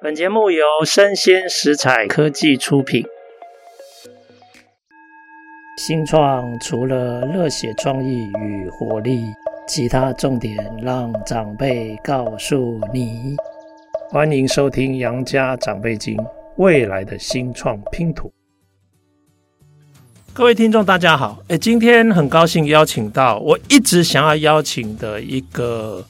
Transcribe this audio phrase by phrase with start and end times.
[0.00, 3.04] 本节目由生鲜食材科技出品。
[5.76, 9.24] 新创除了热血创意与活力，
[9.66, 13.34] 其他重点让长辈告诉你。
[14.08, 16.16] 欢迎收听《杨家长辈经》，
[16.58, 18.32] 未来的新创拼图。
[20.32, 21.42] 各位听众，大家好！
[21.48, 26.06] 诶，今天很高兴邀请到我一直想要邀请的一个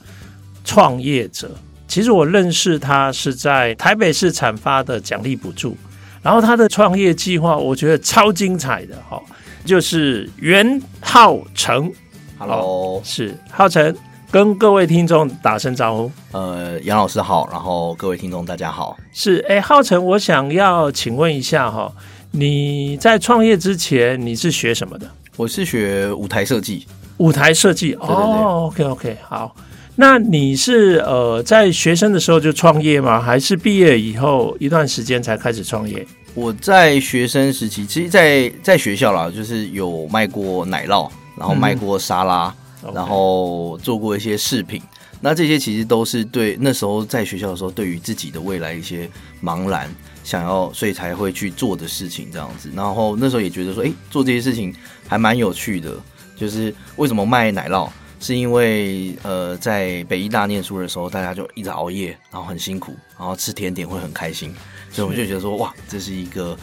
[0.62, 1.48] 创业者。
[1.88, 5.74] 其实我认识他是在台北市产发的奖励补助，
[6.22, 9.20] 然后他的创业计划我觉得超精彩的哈，
[9.64, 11.90] 就是袁浩成。
[12.38, 13.96] Hello，是浩成，
[14.30, 16.12] 跟各位听众打声招呼。
[16.32, 18.96] 呃，杨老师好，然后各位听众大家好。
[19.12, 21.90] 是，哎，浩成，我想要请问一下哈。
[22.30, 25.10] 你在创业之前，你是学什么的？
[25.36, 26.86] 我是学舞台设计。
[27.16, 29.56] 舞台设计哦，OK OK，好。
[30.00, 33.20] 那你是呃在学生的时候就创业吗？
[33.20, 36.06] 还是毕业以后一段时间才开始创业？
[36.34, 44.80] 我在学生时期，其实在在学校啦，就是有卖过奶酪，然后卖过沙拉，嗯、然后做过一些饰品。
[45.20, 49.10] 那这些其实都是对那时候在学校的时候，对于自己的未来一些
[49.42, 49.92] 茫然。
[50.22, 52.70] 想要，所以才会去做的事情这样子。
[52.76, 54.72] 然后那时候也觉得说，哎，做这些事情
[55.08, 55.92] 还蛮有趣的。
[56.36, 57.88] 就是为什么卖奶酪，
[58.20, 64.54] 是因为呃，在北医大念书的时候，大家就一直熬夜，然后很辛苦，然后吃甜点会很开心。
[64.90, 66.56] 所以我就觉得说，哇，这是一个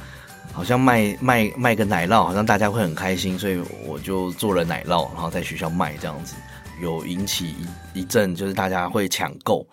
[0.52, 3.40] 好像卖卖卖个奶酪，好像大家会很开心。
[3.40, 6.36] 所以我就做了奶酪，然后在学校卖这样子，
[6.82, 7.56] 有引起
[7.94, 9.66] 一一阵就是大家会抢购。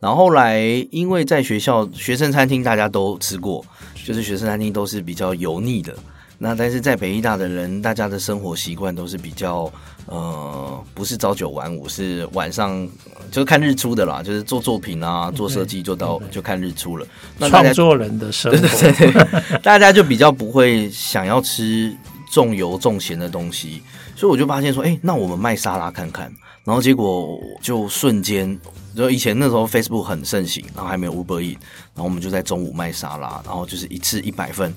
[0.00, 0.58] 然后后来，
[0.90, 3.64] 因为在学校学生餐厅大家都吃过，
[4.04, 5.96] 就是学生餐厅都是比较油腻的。
[6.42, 9.72] 那但是在北医大的人，大家的生活习惯都是比较
[10.06, 12.88] 呃，不是朝九晚五，是晚上
[13.30, 17.06] 就看日出的啦，就是做作品啊，做设计做到就看日出了。
[17.38, 21.96] 那创作人的生活，对对对，大家就比较不会想要吃
[22.32, 23.80] 重油重咸的东西，
[24.16, 26.32] 所以我就发现说，哎，那我们卖沙拉看看。
[26.64, 28.58] 然后结果就瞬间，
[28.96, 31.56] 就以前那时候 Facebook 很盛行，然后还没有 Uber Eats，
[31.94, 34.72] 然后我们就在中午卖沙拉，然后就是一次一百份，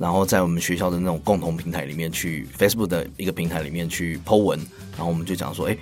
[0.00, 4.58] 然后在我们学校的那种共同平台里面去 Facebook 的一个平台里面去 Po 文，
[4.96, 5.76] 然后我们就讲说，哎，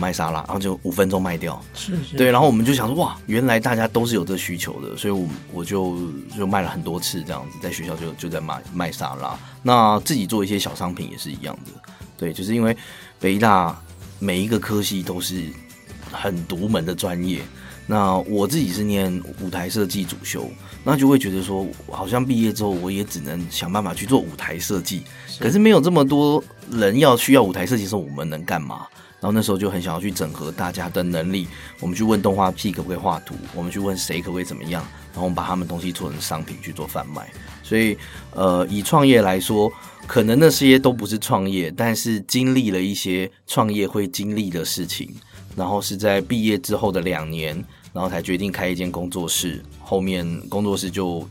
[0.00, 5.98] 卖沙拉，然后就五分钟卖掉，是是，对，然后我们就想说，哇，原来大家都是有这需求的，所以我我就
[6.38, 11.72] 就卖了很多次这样子，在学校就就在卖卖沙拉，那自己做一些小商品也是一样的，
[12.16, 12.74] 对，就是因为
[13.20, 13.78] 北大。
[14.18, 15.44] 每一个科系都是
[16.10, 17.42] 很独门的专业。
[17.86, 20.50] 那我自己是念舞台设计主修，
[20.86, 25.02] 那就会觉得说，好像毕业之后我也只能想办法去做舞台设计。
[25.40, 28.86] 可是没有这么多人要需要舞台设计的时候，我们能干嘛？
[29.18, 31.48] 然后那时候就很想要去整合大家的能力。
[31.80, 34.80] 我们去问动画系可不可以画图，我们去问谁可不可以怎么样，
[35.12, 37.28] 然后我们把他们东西做成商品去做贩卖。
[37.64, 37.98] 所以，
[38.32, 39.72] 呃，以创业来说。
[40.06, 45.12] 可能那些都不是创业，但是经历了一些创业会经历的事情，
[45.56, 47.56] 然后是在毕业之后的两年，
[47.92, 49.60] 然后才决定开一间工作室。
[49.88, 51.24] 后面工作室就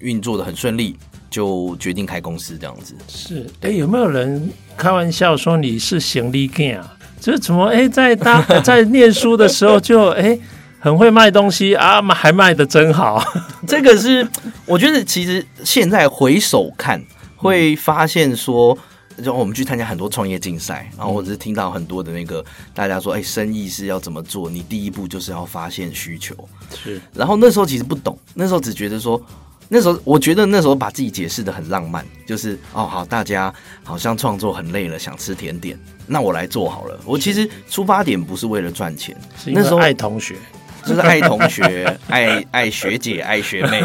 [0.00, 0.94] 运作的很顺利，
[1.30, 2.94] 就决定开公司这样子。
[3.08, 6.96] 是，哎，有没有人开玩笑说你是行李架啊？
[7.18, 10.38] 就是怎么哎，在大 在念书的时候就哎
[10.78, 13.24] 很会卖东西啊，还卖的真好。
[13.66, 14.28] 这个是
[14.66, 17.02] 我觉得其实现在回首看。
[17.34, 18.78] 会发现说，
[19.22, 22.44] 就我们去参加很多创业竞赛，然后或者是听到很多的那个
[22.74, 24.50] 大家说，哎，生意是要怎么做？
[24.50, 26.34] 你第一步就是要发现需求。
[26.74, 29.20] 是，然后那时候其实不懂，那时候只觉得说，
[29.68, 33.52] 那时候我觉得那时候把自己解释的很浪漫，就是哦，好，大家
[33.84, 36.98] 好像创作很累了，想吃甜点，那我来做好了。
[37.04, 39.16] 我其实出发点不是为了赚钱，
[39.46, 40.36] 那时候爱同学。
[40.84, 43.82] 就是爱同学、 爱爱学姐、爱学妹，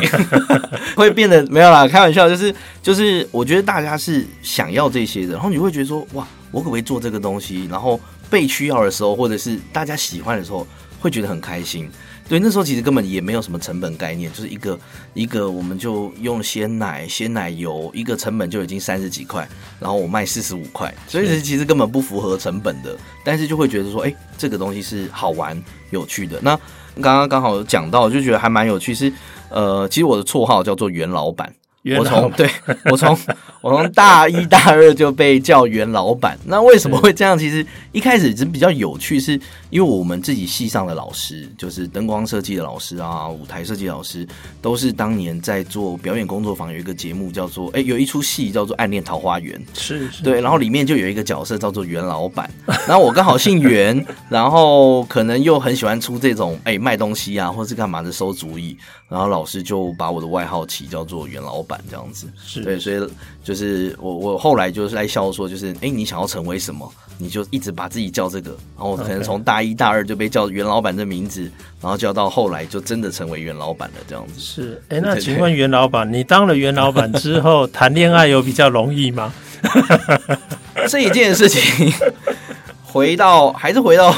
[0.96, 7.68] 会变得没有啦，开玩笑，就是就是，我觉得大家是想要这些的，然后你会觉得说，哇，我可不可以做这个东西？
[7.70, 8.00] 然后
[8.30, 10.66] 被需要的时候，或者是大家喜欢的时候，
[11.00, 11.90] 会觉得很开心。
[12.30, 14.78] 对，那时候其实根本也没有什么成本概念，就是一个
[15.14, 19.48] 一个，我们就用鲜奶、鲜奶油，一个成本就已经三十几块，
[19.80, 25.58] 然后我卖四十五块，所以其实根本不符合成本的，但是就会觉得说，哎，这个东西是好玩、
[25.90, 26.38] 有趣的。
[26.42, 26.60] 那
[27.02, 28.94] 刚刚刚好讲到，就觉得还蛮有趣。
[28.94, 29.12] 是
[29.50, 31.54] 呃，其实我的绰号叫做袁老板，
[31.96, 32.50] 我从对
[32.92, 33.18] 我从
[33.62, 36.38] 我从大一大二就被叫袁老板。
[36.46, 37.38] 那为什么会这样？
[37.38, 39.40] 其实一开始只比较有趣，是
[39.70, 44.28] 因为我们自己系上的老师，就是灯光设计的老师啊，舞台设计老师，
[44.62, 52.50] 都是当年在做表演工作坊，有一个节目叫做哎，有一出戏叫做《暗恋桃花源》，是，是，对，然后里面就有一个角色叫做袁老板。
[52.88, 58.78] 然后我刚好姓袁，然后可能又很喜欢出这种哎卖东西啊，或是干嘛的馊主意，
[59.10, 61.77] 然后老师就把我的外号起叫做袁老板。
[61.90, 63.10] 这样子是对，所以
[63.44, 71.42] 就是我我后来就是在笑说，就是哎、欸，你想要成为什么，你就一直把自己叫这个，然后可能从大一大二就被叫袁老板的名字，
[71.82, 74.82] 然后叫到后来就真的成为袁老板了，这样子是。
[74.90, 79.34] 哎、欸，那 请问袁老板，你当了袁老板之后谈恋爱有比较容易吗？
[80.90, 81.92] 这一件事情，
[82.84, 84.16] 回到还是回到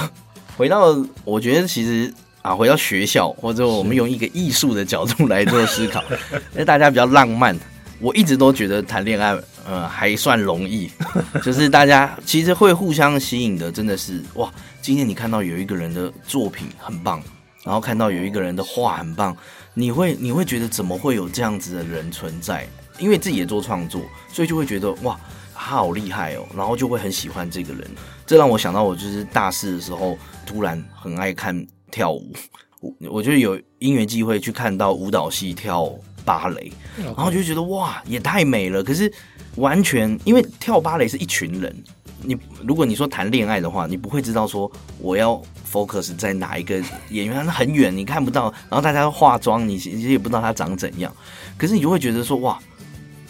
[0.57, 2.13] 回到，我觉得其实。
[2.49, 6.03] 啊，回到学校，或者我们用一个艺术的角度来做思考，
[6.53, 7.55] 因为大家比较浪漫。
[7.99, 9.37] 我一直都觉得谈恋爱，
[9.67, 10.89] 呃，还算容易，
[11.45, 14.51] 就是大家其实会互相吸引的，真的是哇！
[14.81, 17.21] 今天你看到有一个人的作品很棒，
[17.63, 19.37] 然后看到有一个人的画很棒，
[19.75, 22.65] 你会你会觉得怎么会有这样子的人存在？
[22.97, 24.01] 因为自己也做创作，
[24.33, 25.19] 所以就会觉得哇，
[25.53, 27.87] 他好厉害哦，然后就会很喜欢这个人。
[28.25, 30.17] 这让我想到，我就是大四的时候，
[30.47, 31.63] 突然很爱看。
[31.91, 32.33] 跳舞，
[32.79, 35.91] 我我觉得有因缘机会去看到舞蹈系跳
[36.23, 38.83] 芭蕾.然后就觉得哇，也太美了。
[38.83, 39.11] 可是
[39.55, 41.75] 完全因为跳芭蕾是一群人，
[42.21, 51.13] 你如果你说谈恋爱的话，你不会知道说我要 focus 在哪一个演员，他很远你看不到，然后大家都化妆，你其实也不知道他长怎样。
[51.57, 52.59] 可是你就会觉得说哇，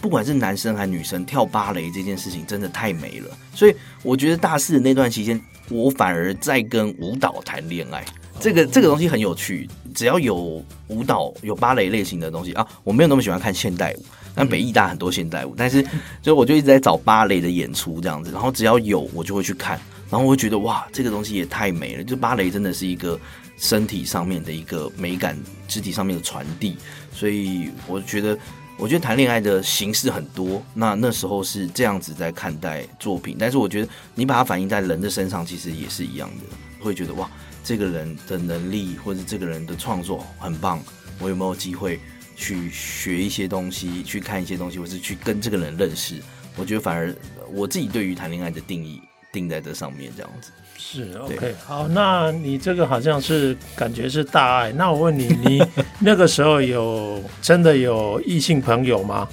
[0.01, 3.37] 不管是男生还是女生跳芭蕾这件事情真的太美了。
[3.53, 5.39] 所以我觉得大四的那段期间，
[5.69, 8.03] 我反而在跟舞蹈谈恋爱。
[8.39, 15.81] 这个这个东西很有趣，只要有舞蹈、有芭蕾类型的东西啊，我没有那么喜欢看现代舞，但北艺大很多现代舞，但是
[16.23, 23.19] 所以我就一直在找芭蕾的演出这样子，然后只要有我就会去看，然后我会觉得哇，这个东西也太美了，就芭蕾真的是一个
[23.57, 25.37] 身体上面的一个美感，
[25.67, 26.77] 肢体上面的传递，
[27.13, 28.37] 所以我觉得，
[28.77, 36.45] 我觉得谈恋爱的形式很多，那那时候是这样子在看待作品，但是我觉得你把它反映在人的身上，其实也是一样的，
[36.79, 37.29] 会觉得哇。
[37.63, 40.81] 这个人的能力，或者这个人的创作很棒，
[41.19, 41.99] 我有没有机会
[42.35, 46.15] 去学一些东西，去看一些东西，或是去跟这个人认识？
[46.55, 47.15] 我觉得反而
[47.53, 49.01] 我自己对于谈恋爱的定义
[49.31, 50.51] 定在这上面，这样子。
[50.81, 54.71] 是 OK，好，那你这个好像是感觉是大爱。
[54.71, 55.61] 那我问你，你
[55.99, 59.27] 那个时候有真的有异性朋友吗？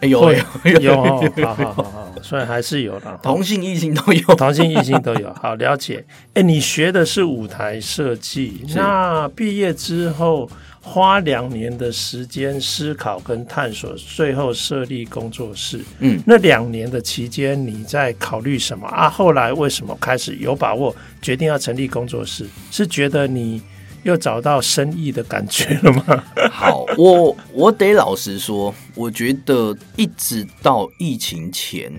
[0.00, 1.02] 有有有，
[1.44, 6.04] 好好好好，所以还是有的，同性异性都有，同性异性都有，好了解。
[6.34, 10.48] 哎，你学的是舞台设计，那毕业之后
[10.80, 15.80] 花两年的时间思考跟探索，最后设立工作室。
[15.98, 19.08] 嗯，那两年的期间你在考虑什么啊？
[19.08, 22.46] 后来为什么开始有把握决定要成立工作室？
[22.70, 23.60] 是觉得你？
[24.02, 26.24] 又找到生意的感觉了吗？
[26.50, 31.92] 好，我我得老实说，我觉得一直到疫情前，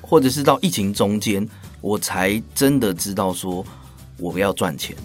[0.00, 1.48] 或者是到疫情中间，
[1.80, 3.64] 我才真的知道说
[4.18, 4.96] 我要赚钱。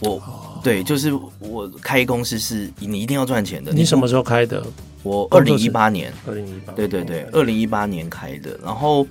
[0.00, 3.72] 我、哦、对，就是我开公司是你一定要赚钱的。
[3.72, 4.64] 你什么时候开的？
[5.02, 9.06] 我二零一八年，二零一八，对对对，二零一八年开的，然后。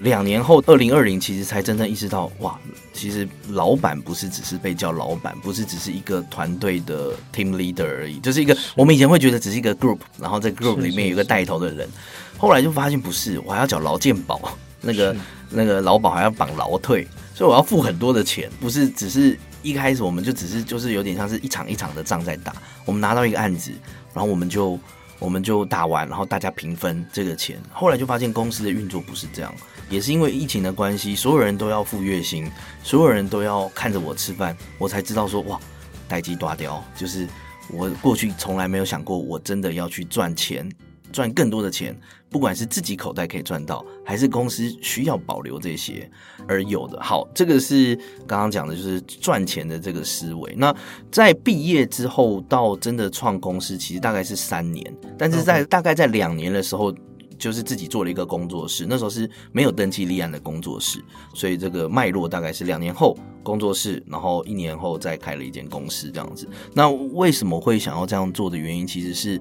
[0.00, 2.58] 两年后，二零二零其实才真正意识到，哇，
[2.92, 11.88] 其实老板不是只是被叫老板，不是只是一个团队的 team leader 而已，就是一个我们以前会觉得只是一个 group，然后在 group 里面有一个带头的人，
[12.36, 14.40] 后来就发现不是，我还要缴劳健保，
[14.80, 15.16] 那个
[15.50, 22.54] 那个劳保还要绑劳退，所以我要付很多的钱，不是只是一开始我们就只是就是有点像是一场一场的仗在打，
[22.84, 23.72] 我们拿到一个案子，
[24.14, 24.78] 然后我们就
[25.18, 29.54] 我们就打完，然后大家平分这个钱，后来就发现公司的运作不是这样。
[29.90, 32.50] 也是因为疫情的关系，所有人都要付月薪，
[32.82, 35.58] 所有人都要看着我吃饭，我才知道说哇，
[36.06, 37.26] 代志大条，就是
[37.70, 40.70] 我过去从来没有想过，我真的要去赚钱，
[41.10, 41.98] 赚更多的钱，
[42.30, 46.10] 不管是自己口袋可以赚到，还是公司需要保留这些
[46.46, 47.00] 而有的。
[47.02, 50.54] 好，这个是刚刚讲的，就是赚钱的这个思维。
[50.56, 50.74] 那
[51.10, 56.94] 在毕业之后到真的创公司，其实大概是三年，但是在大概在两年的时候。
[57.38, 61.00] 就是自己做了一个工作室，那时候是没有登记立案的工作室，
[61.32, 66.48] 所以这个脉络大概是两年后工作室，然后一年后再开了一间公司这样子。
[66.74, 69.40] 那为什么会想要这样做的原因，其实是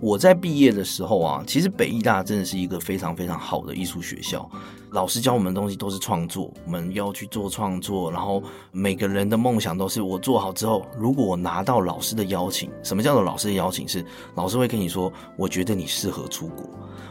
[0.00, 4.48] 我在毕业的时候啊，其实北艺大真的是一个非常非常好的艺术学校。
[4.92, 8.42] 老师教我们的东西都是创作，我们要去做创作，然后
[8.72, 13.86] 每个人的梦想都是我做好之后，如果我拿到老师的邀请，什么叫做老师的邀请？
[13.86, 14.04] 是
[14.34, 16.68] 老师会跟你说，我觉得你适合出国，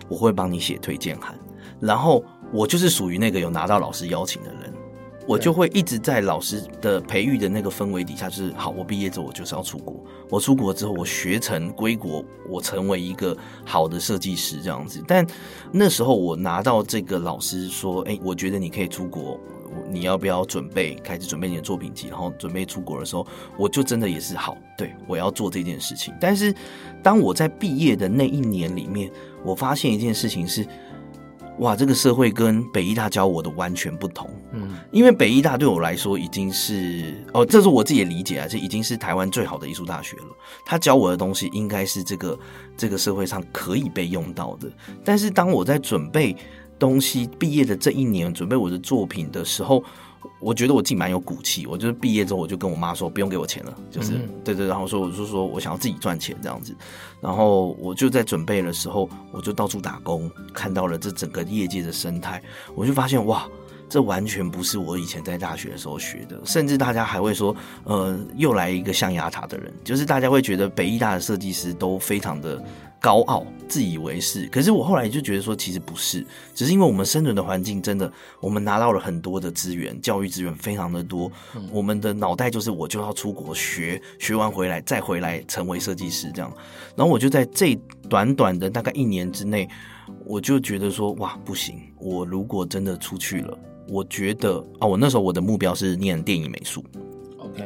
[0.10, 1.38] 我会帮你写推荐函，
[1.80, 4.74] 然后我就是属于那个有拿到老师邀请的人。
[5.30, 8.72] 我就会一直在老师的培育的那个氛围底下，就是好。
[8.72, 10.04] 我毕业之后，我就是要出国。
[10.28, 15.04] 我出国之后，我学成归国，我成为一个好的设计师这样子。
[15.08, 15.24] 但
[15.72, 19.40] 那时候我拿到这个老师说：“哎，我觉得你可以出国，
[19.92, 26.12] 你要不要准备开始准备你的作品集，然后准备出国的时候，我就真的也是好，对，我要做这件事情。
[26.20, 26.52] 但是
[27.04, 29.12] 当我在毕业的那一年里面，
[29.44, 30.66] 我发现一件事情是。
[31.60, 34.30] 哇，这个社会跟北医大教我的完全不同。
[34.54, 40.28] 嗯，因为北医大对我来说已经是哦，这是我自己的理解啊，这已经是台湾最好的艺术大学了。
[40.66, 42.40] 他教我的东西应该是这个
[42.76, 44.70] 这个社会上可以被用到的。
[45.04, 46.36] 但是当我在准备
[46.78, 49.84] 东西毕业的这一年，准备我的作品的时候。
[50.40, 56.76] 我觉得我自己蛮有骨气，我就是毕业之后我就跟我妈说不用给我钱了，就是、嗯、对对，然后说我就说我想要自己赚钱这样子，
[57.22, 62.42] 然后我就在准备的时候，我就到处打工，看到了这整个业界的生态，
[62.76, 63.48] 我就发现哇，
[63.90, 72.64] 这完全不是我以前在大学的时候学的，甚至大家还会说，呃，又来一个象牙塔的人，就是大家会觉得北艺大的设计师都非常的。
[73.00, 86.52] 高傲、自以为是，可是我后来就觉得说，其实不是，只是因为我们生存的环境真的，我们拿到了很多的资源，教育资源非常的多，嗯、我们的脑袋就是我就要出国学，学完回来再回来成为设计师这样，
[86.96, 87.74] 然后我就在这
[88.10, 89.70] 短短的大概一年之内，
[90.26, 96.84] 我就觉得说，哇，不行，我如果真的出去了，我觉得啊，我那时候我的目标是念电影美术。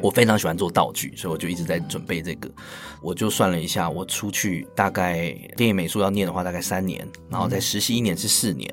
[0.01, 2.49] 我非常喜欢做道具，所以我就一直在准备这个。
[3.01, 8.69] 我就算了一下，我出去大概电影美术要念的话，大概三年，然后再实习一年是四年。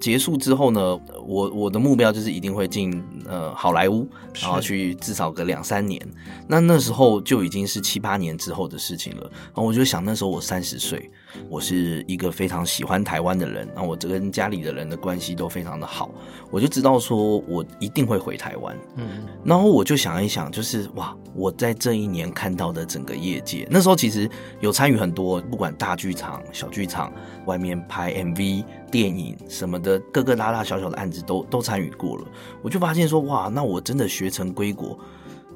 [0.00, 0.80] 结束之后呢，
[1.26, 4.08] 我我的目标就是一定会进呃好莱坞，
[4.40, 6.00] 然后去至少个两三年。
[6.46, 9.22] 那那时候就已经是七八年之后的事情了。
[9.32, 11.10] 然后我就想，那时候我三十岁，
[11.48, 16.10] 我是一个非常喜欢台湾的人，那我这跟家里的人的关系都非常的好，
[16.50, 18.76] 我就知道说我一定会回台湾。
[18.96, 20.44] 嗯，然后我就想一想。
[20.54, 21.16] 就是哇！
[21.34, 27.12] 我在这一年看到的整个业界，那时候其实有参与很多，不管大剧场、小剧场，
[27.46, 32.24] 外面拍 MV、电影什么的，各个大大小小的案子都都参与过了。
[32.62, 33.48] 我就发现说，哇！
[33.52, 34.96] 那我真的学成归国，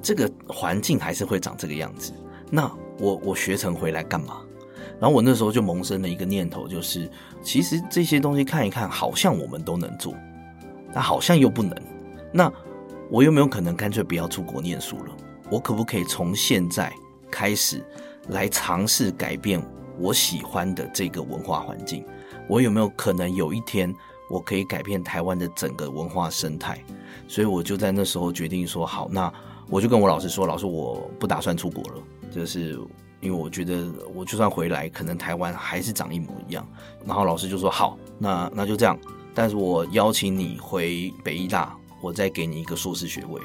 [0.03, 2.13] 这个环境还是会长这个样子。
[2.51, 2.69] 那
[2.99, 4.41] 我我学成回来干嘛？
[5.01, 7.09] 然后我那时候就萌生了一个念头，就是
[7.43, 10.15] 其实这些东西看一看，好像我们都能做，
[10.93, 11.75] 但好像又不能。
[12.33, 12.53] 那
[13.11, 15.17] 我有没有可能干脆不要出国念书了？
[15.51, 16.93] 我可不可以从现在
[17.31, 17.83] 开始
[18.29, 19.63] 来尝试改变
[19.99, 22.05] 我喜欢的这个文化环境？
[22.49, 23.95] 我有没有可能有一天
[24.29, 26.79] 我可以改变台湾的整个文化生态？
[27.27, 29.33] 所以我就在那时候决定说：好，那
[29.71, 32.79] 我就跟我老师说，老师我不打算出国了，就是
[33.21, 36.67] 因为我觉得我就算回来，可能台湾还是长一模一样。
[37.07, 38.99] 然后老师就说：好，那那就这样。
[39.35, 41.75] 但是我邀请你回北医大。
[42.01, 43.41] 我再给你一个硕士学位，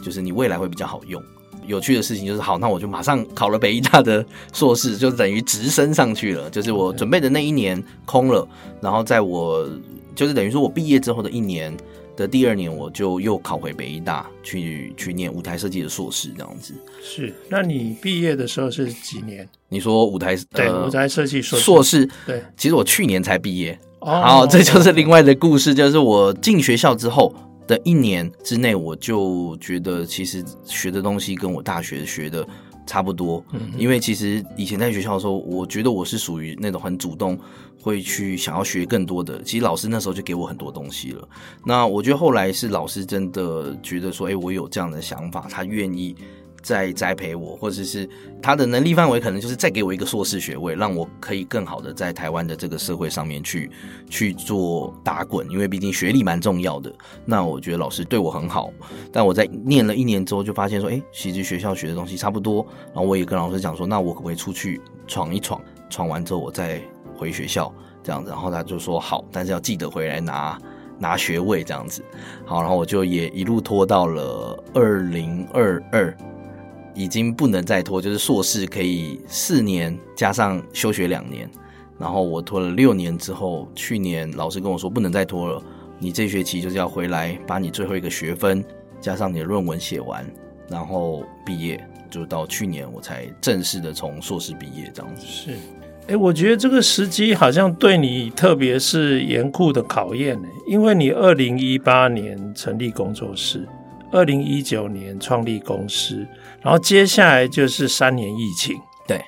[0.00, 1.20] 就是你未来会比较好用。
[1.66, 6.48] 有趣的事情就是，好，那我就马上考了北医大的硕士，就等于直升上去了。
[6.48, 8.46] 就是我准备的那一年空了，
[8.80, 9.68] 然后在我
[10.14, 11.76] 就是等于说我毕业之后的一年
[12.16, 16.74] 的第二年，我就又考回北医大去去念舞台设计的硕士，这样子。
[17.02, 19.48] 是，那你毕业的时候是几年？
[19.68, 23.78] 你说舞台对、呃、舞台设计硕硕士对，其实我去年才毕业。
[24.00, 27.34] 哦，好，这就是另外的故事，就是我进学校之后。
[27.66, 32.46] 的一年之内，我就觉得其实学的东西跟我大学学的
[32.86, 33.44] 差不多。
[33.52, 37.38] 嗯，因为其实以前在学校的时候，我觉得我是属于那种很主动，
[37.80, 39.42] 会去想要学更多的。
[39.42, 41.28] 其实老师那时候就给我很多东西了。
[41.64, 46.16] 那我觉得后来是老师真的觉得说，哎，我有这样的想法，他愿意。
[46.66, 48.08] 再栽培我，或者是
[48.42, 53.70] 他的能力范围，可能就是再给我一个硕士学位，让我可以更好的在台湾的这个社会上面去
[54.10, 55.48] 去做打滚。
[55.48, 56.92] 因为毕竟学历蛮重要的。
[57.24, 58.72] 那我觉得老师对我很好，
[59.12, 62.66] 但我在念了一年之后，就发现说，哎，其实学校学的东西差不多。
[62.86, 65.60] 然后我也跟老师讲说，那我可不可以出去闯一闯？
[65.88, 66.82] 闯完之后我再
[67.16, 68.30] 回学校这样子。
[68.30, 70.58] 然后他就说好，但是要记得回来拿
[70.98, 72.02] 拿学位这样子。
[72.44, 76.12] 好，然后我就也一路拖到了二零二二。
[76.96, 81.48] 已经不能再拖，就是硕士可以四年加上休学两年，
[81.98, 85.62] 然后我拖了六年之后，去年老师跟我说不能再拖了，
[85.98, 88.64] 你这学期就是要回来把你最后一个学分
[88.98, 90.26] 加上你的论文写完，
[90.70, 91.78] 然后毕业，
[92.10, 95.26] 就到去年我才正式的从硕士毕业这样子。
[95.26, 95.50] 是，
[96.08, 103.68] 哎，我觉得这个时机好像对你特别是严酷的考验呢，因为你二零一八年成立工作室，
[104.16, 106.26] 二零一九年创立公司，
[106.62, 108.74] 然后接下来就是三年疫情。
[109.06, 109.22] 对，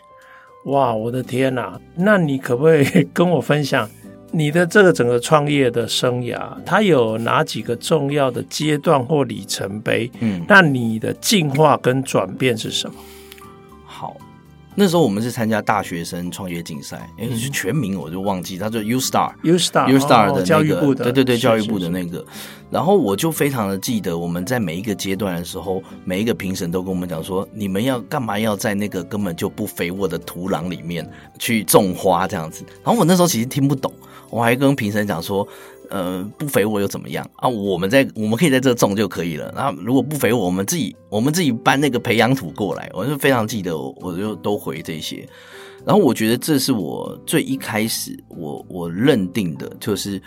[0.64, 1.78] 哇，我的天哪！
[1.94, 3.86] 那你可不可以 跟我分享
[4.32, 10.10] 你的这个整个创业的生涯，它有哪几个重要的阶段或里程碑？
[10.20, 12.96] 嗯，那你的进化跟转变是什么？
[13.84, 14.16] 好。
[14.80, 22.24] 那时候我们是参加大学生创业竞赛，哎，是全名我就忘记，他叫 U Star，U Star，U Star 的那个，教育部的，对对对，教育部的那个。
[22.70, 31.04] 然后我就非常的记得，我们在每一个阶段的时候，每一个评审都跟我们讲说，你们要干嘛要在那个根本就不肥沃的土壤里面
[31.40, 32.64] 去种花这样子。
[32.84, 33.92] 然后我那时候其实听不懂，
[34.30, 35.48] 我还跟评审讲说。
[35.90, 37.48] 呃，不肥沃又怎么样啊？
[37.48, 39.52] 我们在我们可以在这种就可以了。
[39.56, 42.90] 那如果不肥沃，我们自己我们自己搬那个培养土过来。
[42.92, 45.26] 我就非常记得我，我就都回这些。
[45.86, 50.20] 然后我觉得这是我最一开始我我认定的，就是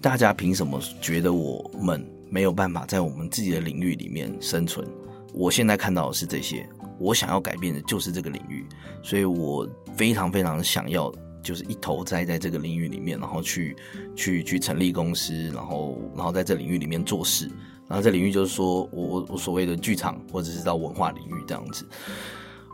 [0.00, 4.86] 大家凭什么觉得我们没有办法在我们自己的领域里面生存？
[5.34, 6.66] 我现在看到的是这些，
[6.98, 8.64] 我想要改变的就是这个领域，
[9.02, 11.12] 所以我非常非常想要。
[11.46, 13.76] 就是一头栽在这个领域里面，然后去
[14.16, 17.48] 去去成立公司，然后然后在这领域里面做事。
[17.88, 21.86] 然后这领域就是说我我我所谓的剧场，或者是到文化领域这样子。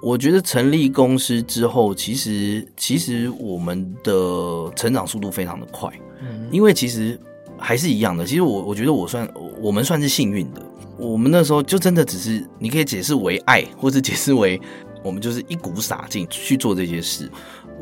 [0.02, 5.88] 我觉得成立公司之后，其实其实我们的成长速度非常的快，
[6.23, 7.21] 嗯，因为其实
[7.59, 8.25] 还是一样的。
[8.25, 9.29] 其实我我觉得我算
[9.61, 10.62] 我们算是幸运的。
[10.99, 14.61] 我们那时候就真的只是你可以解释为爱，或者解释为
[15.02, 17.31] 我们就是一股傻劲去做这些事。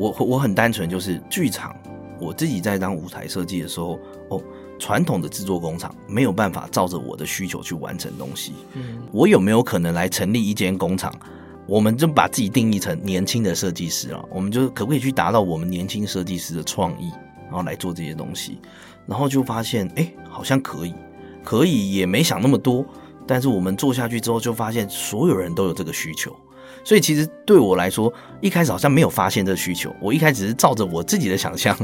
[0.01, 1.77] 我我很单纯，就是剧场。
[2.19, 3.99] 我自己在当舞台设计的时候，
[4.31, 4.43] 哦，
[4.79, 8.55] 传统的制作工厂没有办法照着我的需求去完成东西。
[8.73, 11.13] 嗯，我有没有可能来成立一间工厂？
[11.67, 17.11] 我们就把自己定义成年轻的设计师了，我们就可不可以去达到我们年轻设计师的创意，
[17.45, 18.59] 然后来做这些东西？
[19.07, 20.95] 然后就发现，哎，好像可以，
[21.45, 22.85] 可以，也没想那么多。
[23.27, 26.35] 但是我们做下去之后，就发现所有人都有这个需求。
[26.85, 29.95] 所以其实对我来说，一开始好像没有发现这个需求。
[30.01, 31.77] 我一开始是照着我自己的想象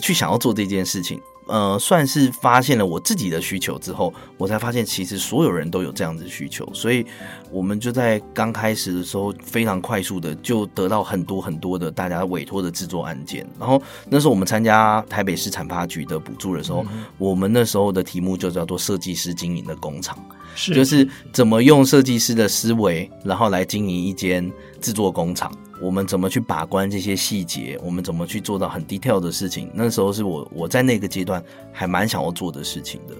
[0.00, 1.20] 去想要做这件事情。
[1.48, 6.66] 呃，算是发现了我自己的需求之后，我才发现其实所有人都有这样子的需求。
[6.72, 7.04] 所以
[7.50, 13.44] 我们就在刚开始的时候，非常快速的就得到很多很多的大家委托的制作案件。
[13.58, 20.16] 然后那时候我们参加台北市产发局的补助的时候，嗯，我们那时候的题目就叫做“设计师经营的工厂”，
[20.54, 24.41] 是，就是怎么用设计师的思维，然后来经营一间
[24.80, 25.52] 制作工厂。
[25.80, 27.76] 我们怎么去把关这些细节？
[27.82, 29.68] 我们怎么去做到很 detail 的事情？
[29.74, 31.42] 那时候是我我在那个阶段
[31.72, 33.14] 还蛮想要做的事情的，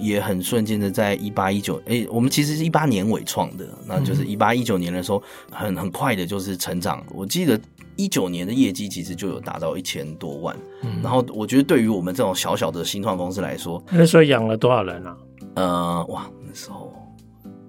[0.00, 5.20] 也很瞬间的在一八一九，哎，我们其实是一八年尾创的，那就是一八一九年的时候，
[5.50, 7.04] 很很快的就是成长。
[7.10, 7.60] 我记得
[7.96, 15.16] 一九年的业绩其实就有达到一千多万，嗯，然后我觉得对于我们这种小小的新创公司来说，那时候养了多少人啊？
[15.56, 16.92] 呃，哇，那时候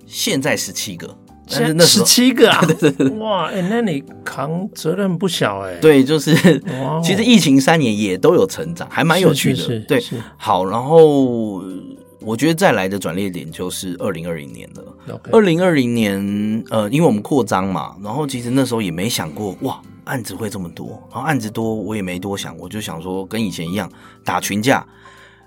[0.05, 1.17] 现在十七个。
[1.47, 2.59] 是那十七个啊！
[2.65, 5.79] 对对对哇，哎、欸，那你扛责任不小哎、欸。
[5.79, 6.33] 对，就是，
[7.03, 9.55] 其实疫情三年也都有成长，还蛮有趣的。
[9.55, 10.03] 是是是对，
[10.37, 11.63] 好，然后
[12.21, 15.19] 我觉得再来的转捩点就是二零二零年了。
[15.31, 20.87] 二零二零年，呃，因为我们扩张嘛，然后其实那时候也没想过哇，案子会这么多。
[21.11, 23.87] 然后案子多，我也没多想，我就想说跟以前一样
[24.23, 24.83] 打群架，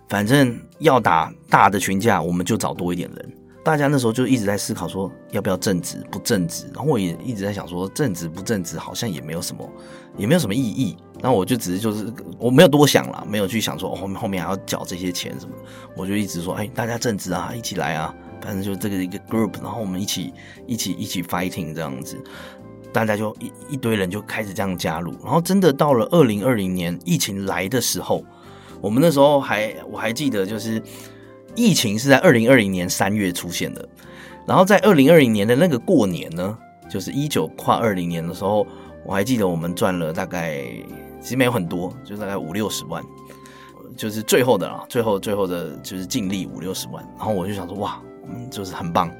[0.08, 3.32] 反正要打大的群架，我们就找多一点人。
[3.68, 9.70] 大家那时候就一直在思考说要不要正直不正直，然后我也一直在想说正直不正直好像也没有什么，
[10.16, 10.96] 也没有什么意义。
[11.20, 15.54] 然后我就只是就是我没有多想了，没有去想说后面后面还要缴这些钱什么，
[15.94, 20.32] 我就一直说哎，大家正直啊，一起来啊，反正就这个一个 group，然后我们一起
[20.66, 22.16] 一起一起 fighting 这样子，
[22.90, 28.24] 大家就一一堆人就开始这样加入，然后真的到了二零二零年疫情来的时候，
[28.80, 30.82] 我们那时候还我还记得就是。
[31.58, 33.88] 疫情是在二零二零年三月出现的，
[34.46, 36.56] 然后在二零二零年的那个过年呢，
[36.88, 38.64] 就是一九跨二零年的时候，
[39.04, 40.62] 我还记得我们赚了大概，
[41.20, 43.02] 其实没有很多，就大概五六十万，
[43.96, 49.10] 就是最后的啦，最后最后的就是净利五六十万，然后我就想说哇，嗯，就是很棒，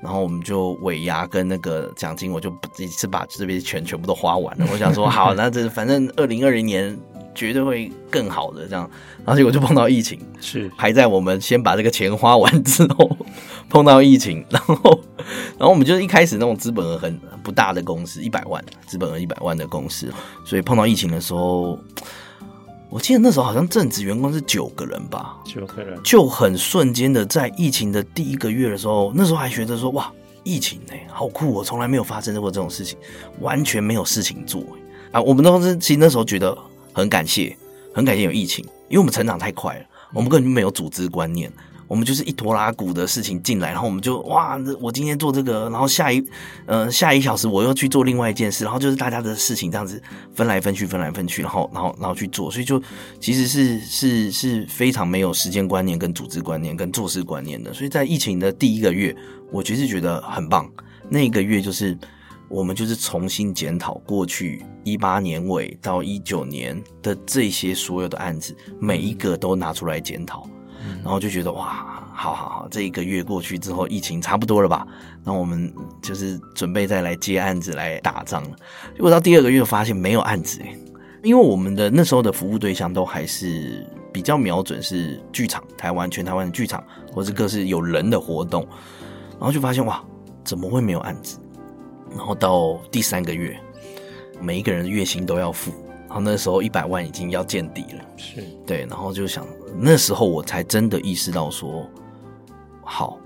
[0.00, 6.96] 然后我们就尾牙跟那个奖金，我就一次把这边钱全部都花完了，我想说好，那这反正二零二零年。
[7.34, 8.88] 绝对会更好的这样，
[9.24, 10.70] 然后结果就碰到疫情，是。
[10.76, 13.16] 还在我们先把这个钱花完之后
[13.70, 15.00] 碰到疫情， 然后
[15.58, 20.12] 然后我们就是一开始那种资本额很不大的公司，一百万资本额一百万的公司，
[20.44, 21.78] 所以碰到疫情的时候，
[22.90, 25.98] 我记得那时候好像正职员工是九个人吧，九个人。
[26.02, 30.12] 就很瞬间的在疫情的第一个月的时候，那时候还觉得说哇，
[30.44, 32.98] 疫情哎、欸，好酷，我从来没有发生过这种事情，
[33.40, 34.62] 完全没有事情做。
[35.12, 36.56] 啊，我们当时其实那时候觉得
[36.92, 37.56] 很感谢，
[37.94, 41.52] 很感谢有疫情，因为我们成长太快了，我们根本就没有组织观念。
[41.88, 46.24] 我们就是一拖拉鼓的事情进来，然后我们就哇，我今天做这个，然后下一
[46.64, 50.02] 呃下一小时我又去做另外一件事，然后就是大家的事情这样子
[50.34, 52.82] 分来分去，分来分去，然后然后然后去做，所以就
[53.20, 57.74] 其实是是是非常没有时间观念、跟组织观念、跟做事观念的。
[57.74, 59.14] 所以在疫情的第一个月，
[59.50, 60.66] 我其实觉得很棒。
[61.10, 61.94] 那个月就是
[62.52, 70.46] 我们就是重新检讨过去一八年尾到一九年的这些所有的案子，每一个都拿出来检讨。
[71.02, 74.86] 然后就觉得哇，好好好，这一个月过去之后，疫情差不多了吧？
[75.24, 78.56] 那我们就是准备再来接案子来打仗了。
[78.94, 80.76] 结果到第二个月发现没有案子诶，
[81.22, 88.66] 因为我们的那时候的服务对象都还是比较瞄准是剧场，台湾全台湾的剧场，或是各式有人的活动。
[89.38, 90.04] 然后就发现哇，
[90.44, 91.38] 怎么会没有案子？
[92.16, 93.58] 然后到第三个月，
[94.40, 95.72] 每一个人的月薪都要付。
[96.08, 99.46] 然后那时候一百万已经要见底了，是对，然后就想
[99.78, 101.88] 那时候我才真的意识到说，
[102.82, 103.18] 好，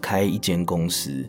[0.00, 1.24] 开一间公司，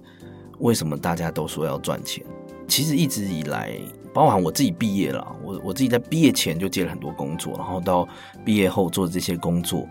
[0.57, 2.25] 为什么大家都说要赚钱？
[2.67, 3.77] 其实一直以来，
[4.11, 8.07] 包含我自己毕业了，我我自己在毕业前就接了很多工作，然后到
[8.43, 9.87] 毕业后做的这些工作，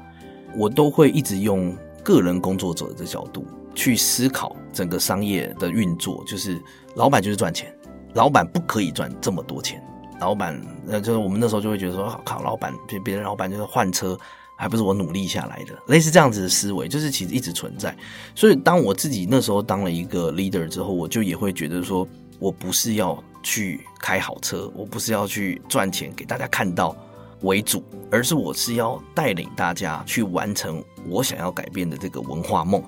[0.57, 6.61] 我都会一直用个人工作者的角度去思考整个商业的运作，就是
[6.95, 7.75] 老板就是赚钱，
[8.15, 9.83] 老板不可以赚这么多钱。
[10.21, 14.17] 老板，呃，就是我们那时候就会觉得说，靠，老板，别别的老板就是换车，
[14.57, 17.95] 还不是我努力下来的，类似这样子的思维，就是其实一直存在。
[18.35, 22.07] 所以，当我自己那时候当了一个 leader 之后，我就也会觉得说，
[22.39, 26.97] 我不是要去开好车，我不是要去赚钱给大家看到
[27.41, 32.83] 为主，而是我是要带领大家去完成我想要改变的这个文化梦。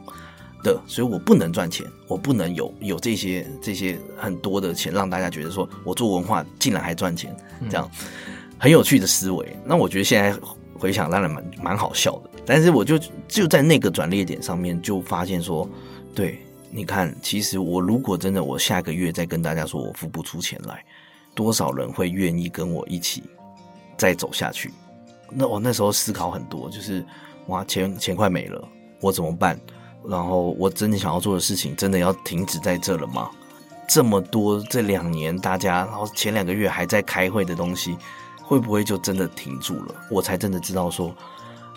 [0.66, 7.34] 的，所以我不能赚钱，我不能有有这些这些很多的钱，让大家觉得说我做文化竟然还赚钱，
[7.70, 7.88] 这样
[8.58, 9.56] 很有趣的思维。
[9.64, 10.36] 那我觉得现在
[10.74, 12.98] 回想当然蛮蛮好笑的，但是我就
[13.28, 15.68] 就在那个转捩点上面就发现说，
[16.14, 20.84] 对，你看，其实我如果真的我下个月再跟大家说我付不出钱来，
[21.32, 23.22] 多少人会愿意跟我一起
[23.96, 24.72] 再走下去？
[25.30, 27.04] 那我那时候思考很多，就是
[27.46, 28.68] 哇，钱钱快没了，
[29.00, 29.58] 我怎么办？
[30.08, 33.30] 然后我真的想要做的事情，真的要停止在这了吗？
[33.88, 37.96] 这么多这两年大家，然后前两个月还在开会的东西，
[38.42, 39.94] 会不会就真的停住了？
[40.10, 41.14] 我才真的知道说，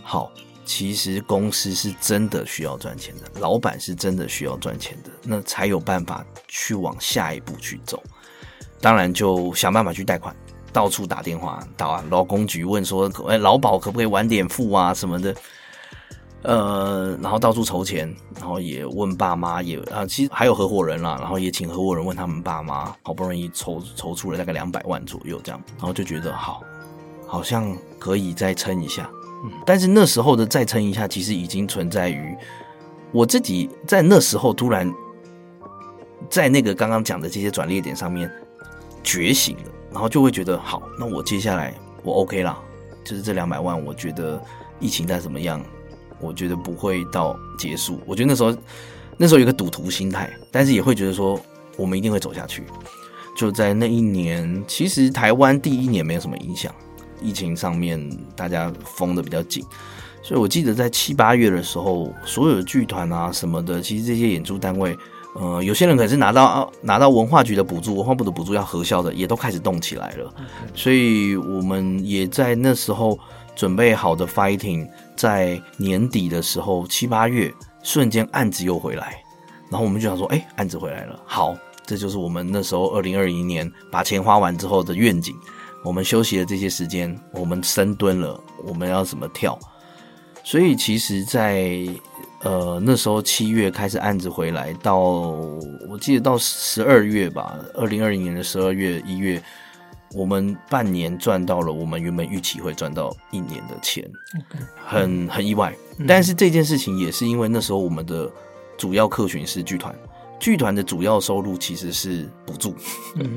[0.04, 0.32] 好，
[0.66, 8.02] 其实公司是真的需要赚钱的，老板是真的需要赚钱的，那才有办法去往下一步去走。
[8.82, 10.36] 当然就想办法去贷款，
[10.74, 15.36] 到处打电话到劳工局问说，哎，劳保可不可以晚点付啊什么的。
[16.42, 26.64] 呃，然后到处筹钱，然后也问爸妈，也啊，其实还有合伙人啦，然后也请合伙人问他们爸妈，好不容易筹筹出了大概两百万左右这样，然后就觉得好，
[27.28, 29.10] 好像可以再撑一下。
[29.44, 32.34] 嗯，但是那时候的再撑一下，其实已经存在于
[33.12, 34.90] 我自己在那时候突然
[36.30, 38.32] 在那个刚刚讲的这些转捩点上面
[39.04, 42.58] 觉醒了，然后就会觉得好，那我接下来我 OK 啦，
[43.04, 44.42] 就是这两百万，我觉得
[44.80, 45.62] 疫情再怎么样。
[46.20, 48.00] 我觉得不会到结束。
[48.06, 48.56] 我觉得那时候，
[49.18, 51.40] 那时候有个赌徒心态，但是也会觉得说，
[51.78, 52.64] 我们一定会走下去。
[53.38, 56.74] 就在那一年，其实台湾第一年没有什么影响，
[57.22, 57.98] 疫情上面
[58.36, 59.64] 大家封的比较紧，
[60.22, 64.98] 所以我记得在七八月的时候，所有的剧团啊什么的，其实这些演出单位，
[65.36, 70.34] 呃，有些人可能是拿到拿到文化局的补助，文化部的补助要核销的，也都开始动起来了。
[70.76, 73.18] 所以我们也在那时候
[73.60, 74.88] 准备好的 fighting。
[75.18, 79.22] 在年底的时候，七八月，瞬间案子又回来，
[79.70, 81.54] 然后我们就想说，哎，案子回来了，好，
[81.86, 85.36] 这就是我们那时候二零二一年把钱花完之后的愿景。
[85.84, 89.60] 我们休息了这些时间，我们深蹲了，我们要怎么跳？
[90.42, 95.00] 所以其实在，在呃那时候七月开始案子回来，到
[95.90, 99.44] 我记得到十二月吧，二零二零年的十二月一月。
[100.14, 104.04] 我们半年赚到了我们原本预期会赚到一年的钱.
[104.86, 105.74] 很很意外。
[106.08, 108.32] 但是这件事情也是因为那时候我们的
[108.78, 109.94] 主要客群是剧团，
[110.40, 112.74] 剧团的主要收入其实是补助，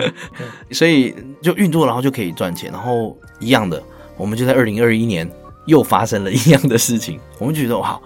[0.73, 2.71] 所以就运作，然后就可以赚钱。
[2.73, 3.83] 然后一样的，
[4.17, 5.31] 我们就在二零二一年
[5.67, 8.01] 又发生了一样的事情， 我们觉得哇，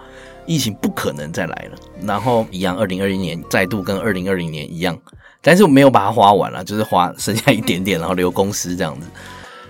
[0.45, 1.77] 疫情不可能再来了。
[2.01, 4.99] 然后一样，二零二一年再度跟二零二零年一样。
[5.47, 9.07] 但是我没有把它花完了，就是花剩下一点点，然后留公司这样子，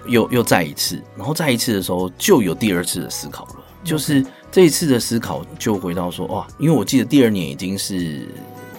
[0.07, 8.27] 又又再一次，然后再一次的时候就有第二次的思考了，就是这一次的思考就回到说，哇，因为我记得第二年已经是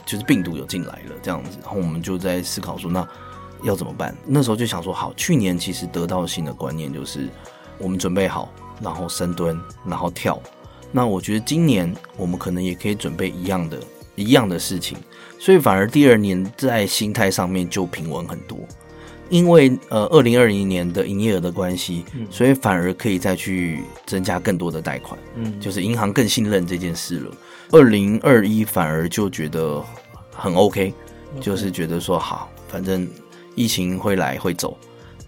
[0.05, 3.09] 就是病毒有进来了这样子，然后我们就在思考说，那
[3.63, 4.13] 要怎么办？
[4.27, 7.29] 那时候就想说，好，去年其实得到新的观念就是，
[7.79, 9.57] 我们准备好，然后深蹲，
[9.87, 10.37] 然后跳。
[10.91, 13.79] 那我觉得今年我们可能也可以准备一样的、
[14.17, 14.99] 一样的事情，
[15.39, 18.59] 所以反而第二年在心态上面就平稳很多。
[19.31, 27.31] 因为呃，二零二零年的营业额的关系，所以反而可以再去增加更多的贷款，嗯，就是银行更信任这件事了。
[27.73, 29.85] 二零二一反而就觉得
[30.35, 30.95] 很 OK，
[31.43, 33.07] 就是觉得说好，反正
[33.55, 34.79] 疫情会来会走，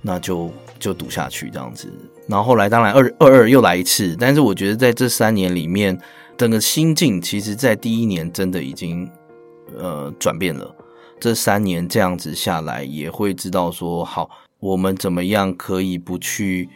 [0.00, 1.92] 那就就赌下去这样子。
[2.26, 6.00] 然后后来当然二二二又来一次，但是我觉得在这三年里面，
[6.38, 9.06] 整个心境其实在第一年真的已经
[9.78, 10.74] 呃转变了。
[11.20, 16.66] 这三年这样子下来，也会知道说，好，我们怎么样可以不去，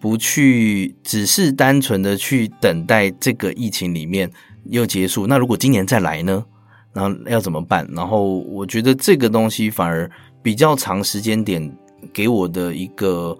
[0.00, 4.28] 不去，只是单纯的去等待这个疫情里面
[4.64, 5.28] 又结束。
[5.28, 6.44] 那如果今年再来呢？
[6.92, 7.88] 然后要怎么办？
[7.92, 10.10] 然后我觉得这个东西反而
[10.42, 11.72] 比较长时间点
[12.12, 13.38] 给我的一个，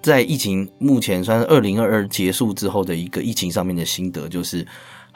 [0.00, 4.64] 在疫情目前算是二零二二结束之后的一个疫情上面的心得，就是。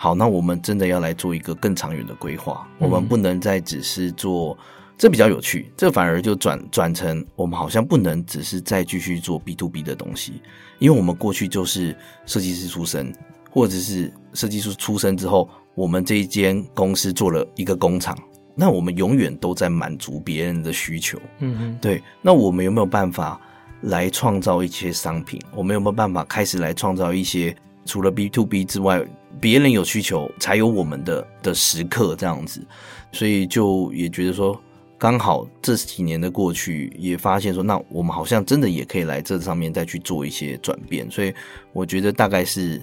[0.03, 2.67] 好，那我们真的要来做一个更长远的规划。
[2.79, 4.57] 我们不能再只是做，
[4.97, 10.41] 这比较有趣，这反而就转转成我们好像不能只是再继续做 B to B 的东西，
[10.79, 13.15] 因为我们过去就是设计师出身，
[13.51, 18.17] 或者是设计师出身之后，我们这一间公司做了一个工厂，
[18.55, 21.19] 那我们永远都在满足别人的需求。
[21.41, 22.03] 嗯嗯，对。
[22.23, 23.39] 那我们有没有办法
[23.83, 25.39] 来创造一些商品？
[25.55, 29.07] 我们有没有办法开始来创造一些除了 B to B 之外？
[29.41, 32.61] 别人有需求，才有我们的的时刻这样子，
[33.11, 34.61] 所以就也觉得说，
[34.99, 41.11] 刚好这几年的过去，也发现说，那我们好像真的也可以来这上面再去做一些转变。
[41.11, 41.33] 所以
[41.73, 42.83] 我觉得大概是，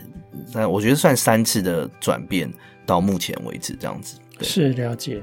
[0.70, 2.52] 我觉得算三次的转变
[2.86, 4.18] 到目前为止这样子。
[4.42, 5.22] 是了解。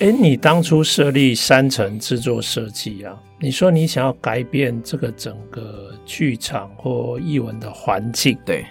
[0.00, 8.64] 哎，你当初设立三层制作设计啊，你说你想要改变这个整个剧场或艺文的环境，对。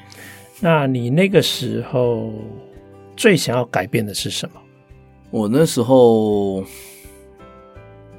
[0.63, 2.31] 那你那个时候
[3.17, 4.61] 最想要改变的是什么？
[5.29, 6.63] 我那时候，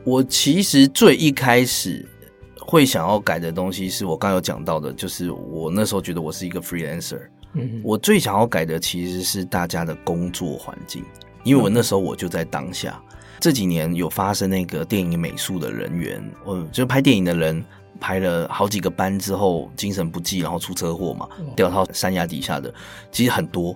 [0.04, 2.06] 我其实最一开始
[2.60, 7.22] 会想要改的东西，是我刚有讲到的，就是我那时候觉得我是一个 freelancer，
[7.54, 11.02] 嗯，我最想要改的其实是大家的工作环境，
[11.44, 13.02] 因为我那时候我就在当下，
[13.40, 17.64] 这几年有发生那个电影美术的人员，嗯就拍电影的人。
[18.04, 22.70] 拍了好几个班之后，精神不济，然后出车祸嘛，掉到山崖底下的，
[23.10, 23.74] 其实很多，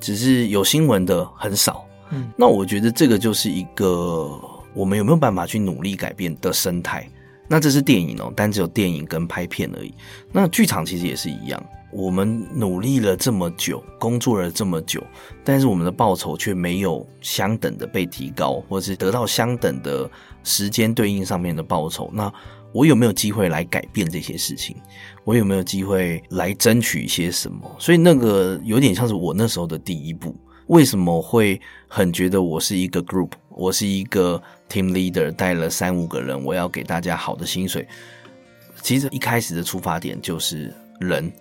[0.00, 1.86] 只是有新闻的很少。
[2.10, 4.28] 嗯，那我觉得这个就是一个
[4.74, 7.08] 我们有没有办法去努力改变的生态。
[7.46, 9.94] 那这是电影哦，但只有电影跟拍片而已。
[10.32, 15.00] 那剧场其实也是一样，我们努力了这么久，工作了这么久，
[15.44, 20.10] 但是我们的报酬却没有相等的被提高，或者是得到相等的
[20.42, 22.10] 时间对应上面的报酬。
[22.12, 22.30] 那
[22.72, 24.76] 我有没有机会来改变这些事情？
[25.24, 27.76] 我有没有机会来争取一些什么？
[27.78, 30.34] 所以那个有点像是我那时候的第一步。
[30.68, 37.88] 为什么会很觉得我是一个 group，我是一个 team leader，带了三五个人，我要给大家好的薪水？
[38.82, 41.32] 其实一开始的出发点就是人，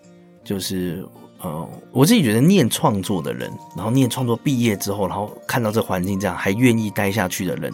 [0.45, 1.05] 就是
[1.41, 7.73] 呃，我自己觉得念创作的人，然后念创作毕业之后，然后看到这环境这样还愿意待下去的人，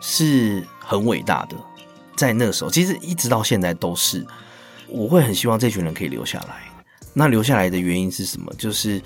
[0.00, 1.56] 是很伟大的。
[2.18, 4.26] 在那时候，其实一直到现在都是，
[4.88, 6.56] 我会很希望这群人可以留下来。
[7.14, 8.52] 那留下来的原因是什么？
[8.58, 9.00] 就是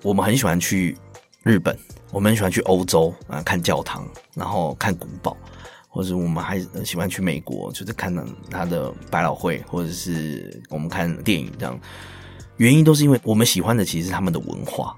[0.00, 0.96] 我们很喜欢去
[1.42, 1.78] 日本，
[2.10, 5.36] 我们很喜欢去欧洲啊，看教堂，然后看古堡，
[5.86, 8.10] 或者我们还喜欢去美国，就是看
[8.50, 11.78] 他的百老汇，或者是我们看电影这样。
[12.56, 14.96] 原因都是因为我们喜欢的其实是他们的文化。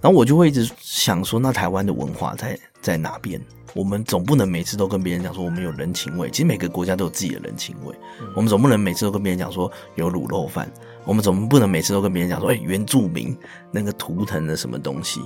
[0.00, 3.40] 然后我就会一直想说，那台湾的文化在在哪边？
[3.74, 6.28] 我们总不能每次都跟别人讲说我们有人情味。
[6.30, 7.94] 其实每个国家都有自己的人情味。
[8.20, 10.70] 嗯、我们总不能每次都跟别人讲说有卤肉饭。
[11.04, 13.36] 我们总不能每次都跟别人讲说，哎、欸，原住民
[13.70, 15.20] 那个图腾的什么东西。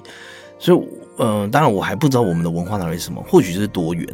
[0.59, 0.79] 所以，
[1.19, 4.09] 嗯、呃，当然我还不知道我们的文化到底是什么，或许是多元。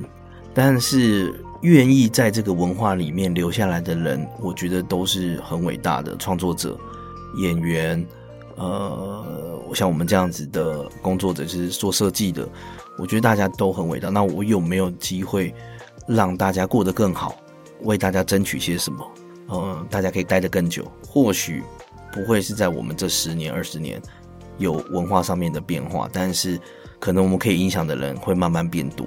[0.54, 6.78] 但是愿意在这个文化里面留下来的人，我觉得都是很伟大的创作者、
[7.36, 8.04] 演员。
[8.56, 9.24] 呃，
[9.74, 12.48] 像我们这样子的工作者，就是做设计的。
[13.00, 15.54] 我觉得大家都很伟大，那我有没有机会
[16.06, 17.34] 让大家过得更好，
[17.80, 19.10] 为大家争取些什么？
[19.48, 21.62] 嗯，大家可以待得更久，或许
[22.12, 24.00] 不会是在我们这十年、二十年
[24.58, 26.60] 有文化上面的变化，但是
[26.98, 29.06] 可能我们可以影响的人会慢慢变多，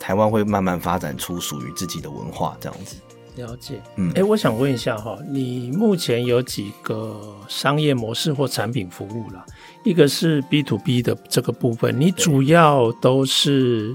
[0.00, 2.96] 台湾会慢慢发展出属于自己的文化，这样子。
[3.36, 9.44] 了解，嗯，哎，我想问一下哈，你目前有几个商业模式或产品服务了？
[9.84, 13.94] 一个是 B to B 的这个部分，你主要都是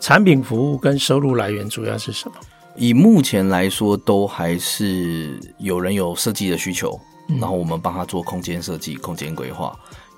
[0.00, 2.34] 产品服务跟收入来源主要是什么？
[2.76, 9.70] 以目前来说，都还是有人有设计的需求，嗯、然后我们帮他做空间设计、空间规划；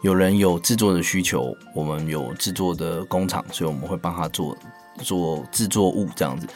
[0.02, 4.56] 有人有制作的需求，我们有制作的工厂，所以我们会帮他做
[4.98, 6.46] 做制作物这样子。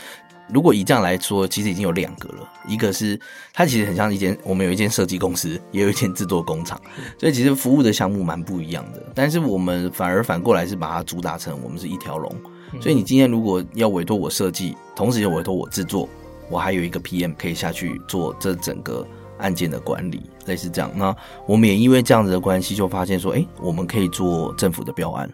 [0.52, 2.48] 如果以这样来说，其实已经有两个了。
[2.68, 3.18] 一个是
[3.52, 6.80] 它其实很像一间，我们有一间设计公司，也有一间制作工厂，
[7.18, 9.02] 所以其实服务的项目蛮不一样的。
[9.14, 12.34] 但是我们反而反过来是把它主打成我们是一条龙。
[12.80, 16.08] 所以你今天如果要委托我设计，同时又委托我制作，
[16.50, 19.06] 我还有一个 PM 可以下去做这整个
[19.38, 20.90] 案件的管理，类似这样。
[20.94, 21.14] 那
[21.46, 25.32] 我们也因为这样子的关系，就发现说，哎，我们可以做政府的标案，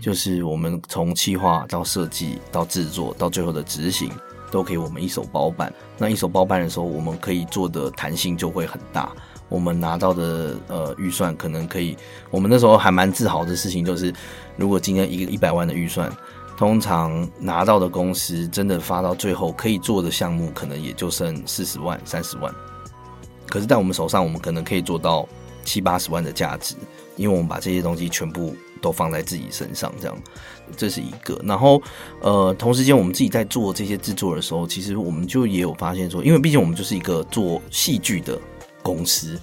[0.00, 4.10] 就是我们从企划到设计到制作到最后的执行。
[4.52, 5.72] 都可以，我们一手包办。
[5.98, 9.10] 那一手包办的时候，我们可以做的弹性就会很大。
[9.48, 11.96] 我们拿到的呃预算可能可以，
[12.30, 14.14] 我们那时候还蛮自豪的事情就是，
[14.56, 16.10] 如果今天一个一百万的预算，
[16.56, 22.54] 通常拿到的公司真的发到最后可以做的项目，可能也就剩四十万、三十万。
[23.48, 25.28] 可是，在我们手上，我们可能可以做到
[25.64, 26.74] 七八十万的价值，
[27.16, 30.14] 因为我们把这些东西全部都放在自己身上，这样。
[30.76, 31.82] 这是一个，然后，
[32.20, 38.38] 呃，同时间我们自己在做这些制作的时候，其实我们就也有发现说，因为毕竟我们就是一个做戏剧的
[38.82, 39.38] 公司，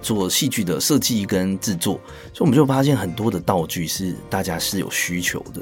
[0.00, 2.00] 做戏剧的设计跟制作，
[2.32, 5.60] 所以我们就发现很多的道具是大家是有需求的，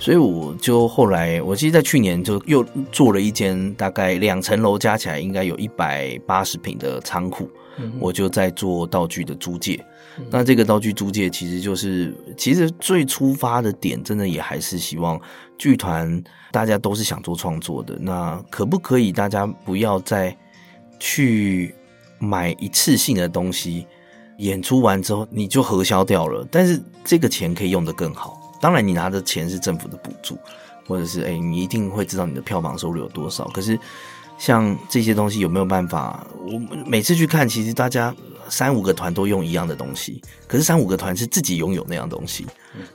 [0.00, 7.48] 所以我就后来，我其实，在去年就又做了一间大概两层楼加起来应该有一百八十平的仓库，
[8.00, 9.84] 我就在做道具的租借。
[10.30, 15.20] 那这个道具租借其实就是，其实最出发的点，真的也还是希望
[15.58, 17.96] 剧团大家都是想做创作的。
[18.00, 20.36] 那可不可以大家不要再
[20.98, 21.74] 去
[22.18, 23.86] 买一次性的东西，
[24.38, 26.46] 演出完之后你就核销掉了？
[26.50, 28.40] 但是这个钱可以用得更好。
[28.60, 30.38] 当然，你拿的钱是政府的补助，
[30.86, 33.44] 或者是哎，你一定会知道你的票房收入有多少。
[33.48, 33.78] 可是
[34.38, 36.26] 像这些东西有没有办法？
[36.46, 38.14] 我每次去看，其实大家。
[38.48, 42.46] 三五个团都用一样的东西，可是三五个团是自己拥有那样东西。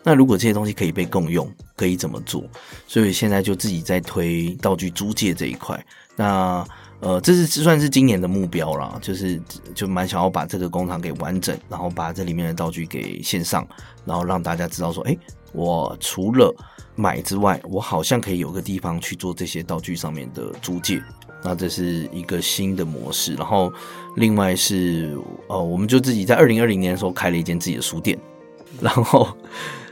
[0.04, 2.44] 那如果这些东西可以被共用，可以怎么做？
[2.88, 5.84] 所以现在就自己在推道具租借这一块。
[6.16, 6.66] 那
[7.00, 9.42] 呃，这是算是今年的目标啦，就是
[9.74, 13.68] 就蛮想要把这个工厂给完整，然后把这里面的道具给线上，
[14.06, 15.18] 然后让大家知道说，哎，
[15.52, 16.56] 我除了
[16.96, 21.02] 买之外，我好像可以有个地方去做这些道具上面的租借。
[21.44, 23.74] 那这是一个新的模式，然后
[24.16, 28.16] 另外是呃，我们就自己在二零二零年的时候开了一间自己的书店，
[28.80, 29.28] 然后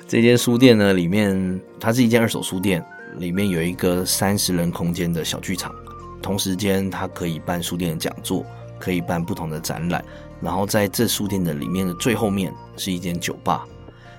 [0.07, 2.85] 这间书店呢，里面它是一间二手书店，
[3.17, 5.73] 里面有一个三十人空间的小剧场，
[6.21, 8.45] 同时间它可以办书店的讲座，
[8.77, 10.05] 可以办不同的展览，
[10.39, 13.65] 然后在这书店的里面的最后面是一间酒吧，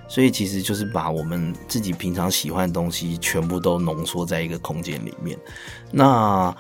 [0.08, 5.38] 所以其实就是把我们自己平常喜欢的东西全部都浓缩在一个空间里面，
[5.92, 6.52] 那。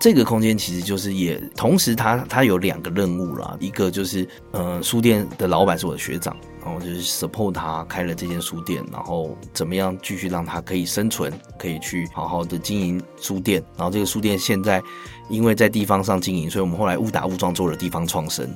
[0.00, 13.60] 这个空间其实就是也同时它，它它有两个任务啦，一个就是呃，书店的老板是我的学长，然后就是 support 他开了这间书店，然后怎么样继续让他可以生存，可以去好好的经营书店。
[13.76, 14.80] 然后这个书店现在
[15.28, 18.48] 因为在地方上经营，所以我们后来误打误撞做了地方创生。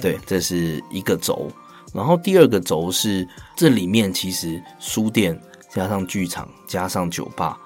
[0.00, 1.50] 对，这是一个轴。
[1.92, 5.38] 然后第二个轴是这里面其实书店
[5.68, 7.58] 加上剧场加上酒吧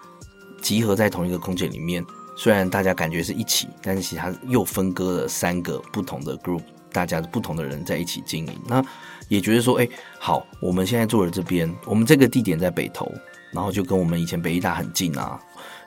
[0.60, 2.04] 集合在同一个空间里面。
[2.36, 8.52] 虽然大家感觉是一起，但是其实又分割了三个不同的 group，大家不同的人在一起经营。
[8.66, 8.84] 那
[9.28, 13.10] 也觉得说，哎，好，我们现在做的这边，我们这个地点在北投，
[13.52, 15.40] 然后就跟我们以前北艺大很近啊，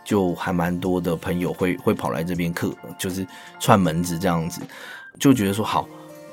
[0.05, 3.27] 就还蛮多的朋友会会跑来这边客，就是
[3.59, 4.61] 串门子这样子，
[5.19, 5.87] 就觉得说，好，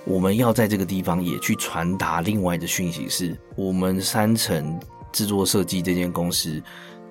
[0.04, 4.78] 我们要在这个地方也去传达另外的讯息，是我们三层
[5.12, 6.62] 制作设计这间公司。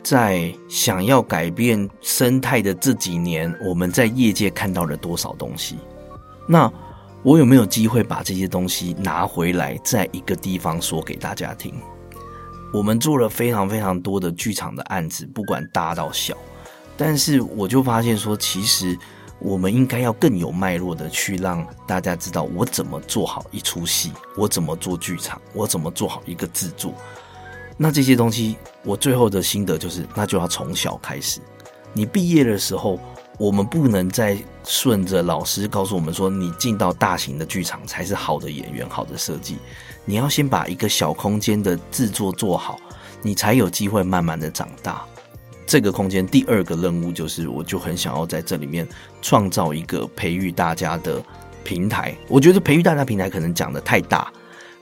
[0.04, 5.78] 在想要改变生态的这几年，我们在业界看到了多少东西？
[6.46, 6.72] 那
[7.24, 11.74] 我有没有机会把这些东西拿回来，在一个地方说给大家听？
[12.74, 16.36] 我们做了非常非常多的剧场的案子，不管大到小，
[16.98, 18.98] 但是我就发现说，其实
[19.40, 26.94] 我们应该要更有脉络的去让大家知道，我怎么做好一出戏，我怎么做剧场，我怎么做好一个制作。
[27.78, 31.40] 那这些东西，我最后的心得就是，那就要从小开始。
[31.94, 33.00] 你毕业的时候，
[33.38, 39.58] 我们不能再顺着老师告诉我们说，你进到大型的剧场才是好的演员、好的设计。
[40.04, 42.78] 你要先把一个小空间的制作做好，
[43.22, 45.06] 你才有机会慢慢的长大。
[45.66, 48.86] 这个空间第二个任务就是，我就很想要在这里面
[49.22, 51.24] 创造一个培育大家的
[51.64, 52.14] 平台。
[52.28, 54.30] 我觉得培育大家平台可能讲得太大，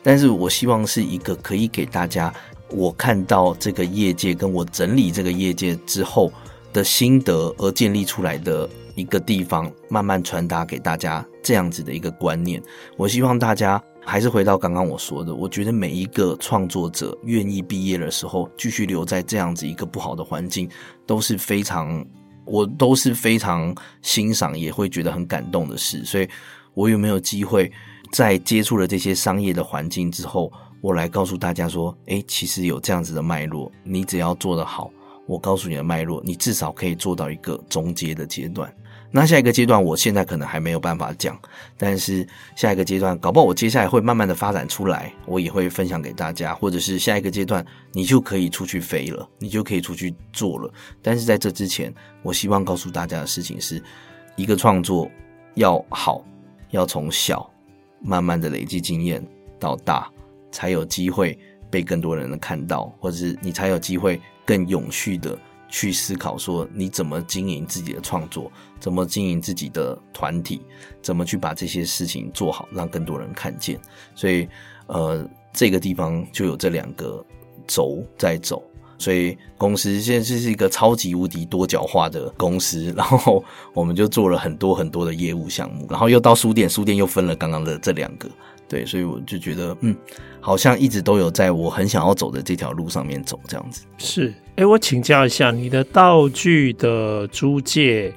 [0.01, 2.33] 但是我希望是一个可以给大家。
[2.71, 6.31] 我看到这个业界，跟我整理这个业界之后，
[6.71, 12.61] 的心得而建立出来的一个地方，慢慢传达给大家这样子的一个观念。
[12.95, 20.69] 我希望大家还是回到刚刚我说的，我觉得每一个创作者愿意毕业的时候继续留在这样子一个不好的环境，
[21.05, 22.05] 都是非常，
[22.45, 26.05] 我都是非常欣赏，也会觉得很感动的事。
[26.05, 26.27] 所以，
[26.73, 27.69] 我有没有机会
[28.13, 30.51] 在接触了这些商业的环境之后，
[30.81, 34.91] 我来告诉大家说，诶，其实有这样子的脉络，你只要做得好。
[35.27, 38.73] 我告诉你的脉络，你至少可以做到一个中阶的阶段。
[39.11, 41.39] 那下一个阶段，我现在可能还没有办法讲，
[41.77, 50.73] 但是下一个阶段，搞不好我接下来会慢慢的发展出来，我也会分享给大家，或者是下一个阶段，你就可以出去飞了，你就可以出去做了。
[51.01, 53.81] 但是在这之前，我希望告诉大家的事情是，
[54.35, 55.09] 一个创作
[55.55, 56.23] 要好，
[56.71, 57.49] 要从小
[58.01, 59.21] 慢慢的累积经验
[59.59, 60.09] 到大，
[60.51, 61.37] 才有机会
[61.69, 64.21] 被更多人看到，或者是你才有机会。
[64.43, 65.37] 更永续的
[65.69, 70.59] 去思考，说你怎么经营自己的创作，怎么经营自己的团体，
[71.01, 73.79] 怎么去把这些事情做好，让更多人看见。
[74.13, 74.49] 所以，
[74.87, 77.23] 呃，这个地方就有这两个
[77.65, 78.61] 轴在走。
[78.97, 83.41] 所以，公司现在是一个超级无敌多角化的公司，然后
[83.73, 88.29] 我们就做了很多很多的业务项目，然后又到书店，书店又分了刚刚的这两个。
[88.71, 89.93] 对，所以我就觉得，嗯，
[90.39, 93.83] 好像一直都有在我很想要走的这条路上面走，这样子。
[93.97, 98.13] 是，哎，我请教一下，你的道具的租借，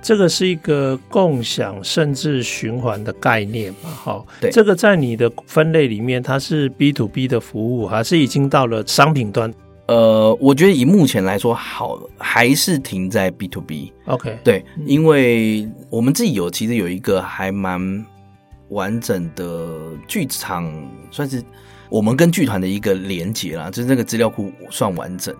[0.00, 3.90] 这个是一个共享甚至循环的概念嘛？
[3.90, 9.52] 好，对，这个在你的分类里面，它是 B to B 的服务，还是已经到了商品端？
[9.88, 13.92] 呃，我觉得以目前来说，好，还是停在 B to B。
[14.04, 18.06] OK，对，因为我们自己有其实有一个还蛮。
[18.70, 20.72] 完整的剧场
[21.10, 21.42] 算是
[21.88, 25.34] 我们跟剧团的一个连接啦，就是那个资料库算完整。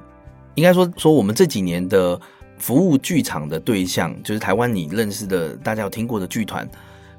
[0.57, 2.21] 应该说说我们这几年的
[2.59, 6.69] 服务剧场的对象，就是台湾你认识的、大家有听过的剧团，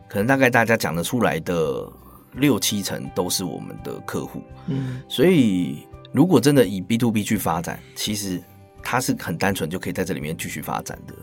[0.07, 1.89] 可能大概大家讲得出来的
[2.33, 4.43] 六七成都是我们的客户。
[4.67, 8.39] 嗯，所以如果真的以 B to B 去发展，其实
[8.83, 11.13] 它是很单纯就可以在这里面继续发展的。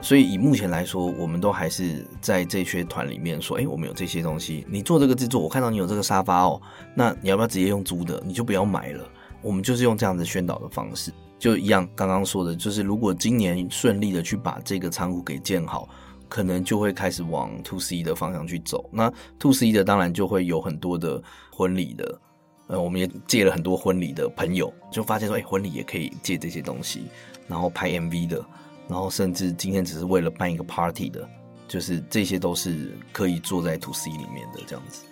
[0.00, 6.60] 所以以目前来说，我们都还是在这些团里面说，哎，我们有这些东西，你做这个制作，我看到你有这个沙发哦，
[6.94, 8.22] 那你要不要直接用租的？
[8.24, 9.04] 你就不要买了。
[9.42, 15.88] 我们就是用这样子宣导的方式，就一样刚刚说的，就是如果今年顺利的去把这个仓库给建好，
[16.28, 18.88] 可能就会开始往 To C 的方向去走。
[18.92, 21.20] 那 To C 的当然就会有很多的
[21.50, 22.20] 婚礼的，
[22.68, 27.04] 呃，我们也借了很多婚礼的朋友，就发现说，哎，婚礼也可以借这些东西，
[27.48, 28.44] 然后拍 MV 的。
[28.88, 31.28] 然后甚至今天只是为了办一个 party 的，
[31.68, 35.02] 就是这些都是可以做在 to C 里面的这样子。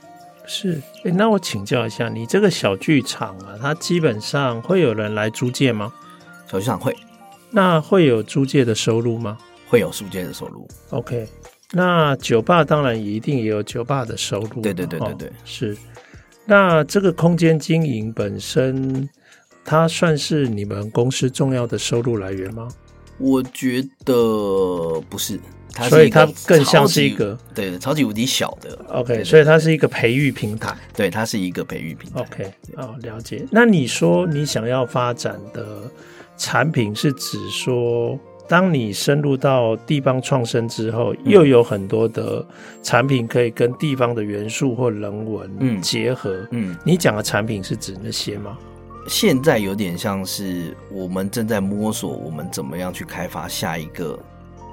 [0.46, 5.92] 是，诶，那我请教一下，你这个小剧场啊，它基本上会有人来租借吗？
[6.50, 6.96] 小剧场会。
[7.50, 9.36] 那会有租借的收入吗？
[9.68, 10.66] 会有租借的收入。
[10.90, 11.26] OK，
[11.72, 14.62] 那酒吧当然一定也有酒吧的收入。
[14.62, 15.76] 对对对对对，哦，是。
[16.44, 19.08] 那这个空间经营本身，
[19.64, 22.68] 它算是你们公司重要的收入来源吗？
[23.18, 25.38] 我觉得不是，
[25.72, 28.78] 它所以它更像是一个对超级无敌小的。
[28.88, 30.76] OK，所以它是一个培育平台。
[30.94, 32.20] 对，它是一个培育平台。
[32.20, 33.46] OK，哦，了解。
[33.50, 35.90] 那你说你想要发展的
[36.36, 42.46] 产品，是指说，当你深入到地方创生之后，嗯、又有很多的
[42.82, 46.30] 产品可以跟地方的元素或人文结合。
[46.50, 48.58] 嗯，嗯，你讲的产品是指那些吗？
[49.08, 54.18] 现在有点像是我们正在摸索，我们怎么样去开发下一个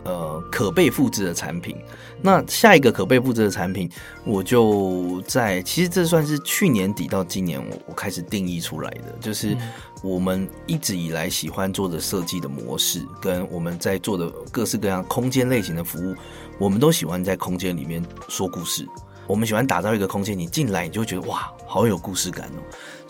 [0.03, 1.77] 呃可被复制的产品。
[2.21, 3.89] 那下一个可被复制的产品，
[4.23, 9.57] 我就在其实这算是去年底到今年我我开始定义出来的，就是
[10.01, 16.15] 我们一直以来喜欢做的设计的模式，跟我们在做的各式各样空间类型的服务，
[16.57, 18.87] 我们都喜欢在空间里面说故事。
[19.25, 22.59] 我们喜欢打造一个空间，你进来你就会觉得哇，好有故事感哦。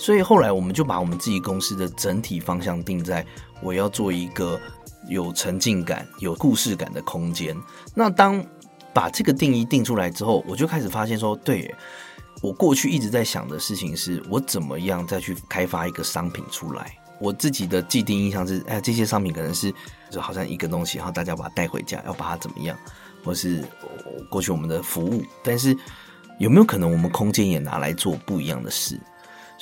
[0.03, 3.25] 所以后来我们就把我们自己公司的整体方向定在
[3.61, 4.59] 我要做一个
[5.07, 7.55] 有沉浸感、有故事感的空间。
[7.95, 8.45] 那当
[8.93, 11.73] 把这个定义定出来之后，我就开始发现说，对，
[12.41, 16.93] 我过去一直在想的事情是我怎么样再去开发一个商品出来。
[17.17, 19.73] 我自己的既定印象是，哎，这些商品可能是
[20.09, 22.77] 就好像一个东西，然后大家把它带回家，要把它怎么样，
[23.23, 23.63] 或是
[24.29, 25.73] 过去我们的服务，但是。
[26.39, 28.99] 有没有可能我们空间也拿来做不一样的事？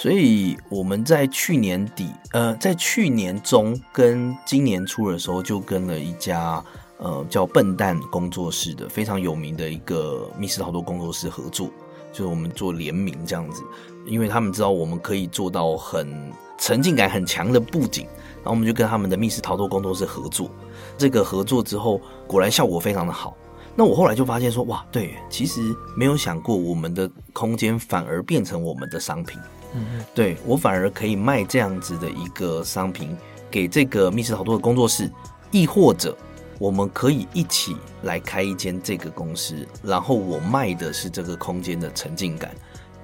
[0.02, 6.60] 所以我们在去年底，呃，在去年中跟今年初的时候，就跟了一家
[6.98, 11.70] 呃叫笨蛋工作室的非常有名的一个密室逃脱工作室合作，
[12.12, 13.62] 就是我们做联名这样子，
[14.08, 20.50] 因为他们知道我们可以做到很沉浸感很强的布景，然后我们就跟他们的密室逃脱工作室合作。
[20.98, 23.38] 这个合作之后，果然效果非常的好。
[23.76, 25.62] 那我后来就发现说，哇，对，其实
[25.96, 29.40] 没有想过我们的空间反而变成我们的商品。
[29.74, 33.16] 嗯哼，对，我反而可以卖这样子的一个商品
[33.50, 35.10] 给这个密室逃脱的工作室，
[35.52, 36.16] 亦或者
[36.60, 42.54] 我们可以一起来开一间这个公司，然后我卖的是这个空间的沉浸感。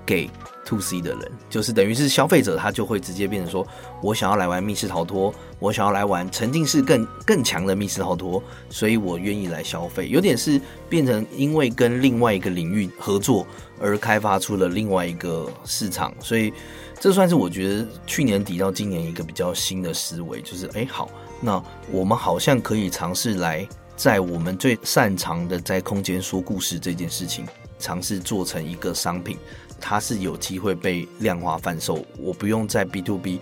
[0.08, 0.30] 给
[0.66, 3.68] to C 的人，就是等于是消费者，他就会直接变成说，
[4.02, 10.08] 我想要来玩密室逃脱，我想要来玩沉浸式更更强的密室逃脱，所以我愿意来消费。
[10.10, 13.46] 有点是变成因为跟另外一个领域合作
[13.80, 16.52] 而开发出了另外一个市场，所以
[17.00, 21.10] 这算是我觉得去年底到今年一个比较新的思维，就是哎好，
[21.42, 27.46] 那我们好像可以尝试来在我们最擅长的在空间说故事这件事情，
[27.80, 29.38] 尝试做成一个商品。
[29.80, 33.40] 它是有机会被量化贩售，我不用在 B to B，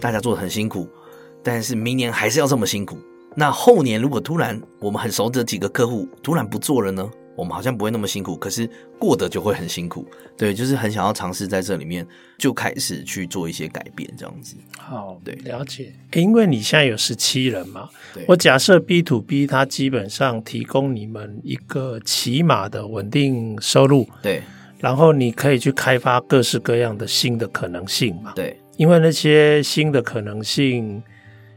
[0.00, 0.88] 大家做的很辛苦，
[1.42, 2.98] 但是明年还是要这么辛苦。
[3.34, 7.08] 那后年如果突然我们很熟的几个客户突然不做了呢？
[7.36, 8.68] 我们好像不会那么辛苦，可是
[8.98, 10.04] 过得就会很辛苦。
[10.36, 12.04] 对，就是很想要尝试在这里面
[12.36, 14.56] 就开始去做一些改变，这样子。
[14.76, 15.94] 好，对，了解。
[16.14, 24.42] 因为你现在有十七人嘛，对，我假设 B to B 它基本上提供你们一个起码的稳定收入，对。
[24.78, 28.32] 然后你可以去开发各式各样的新的可能性嘛？
[28.34, 31.02] 对，因为那些新的可能性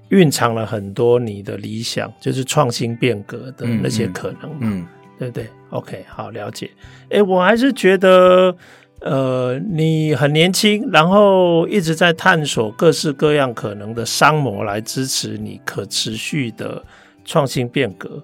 [0.09, 4.87] 蕴藏了很多你的理想，就是创新变革的那些可能嘛，嗯，嗯，
[5.19, 6.69] 对不对？OK，好，了解。
[7.09, 8.55] 哎，我还是觉得，
[9.01, 16.83] 呃，你很年轻，然后一直在探索各式各样可能的商模来支持你可持续的
[17.23, 18.21] 创新变革。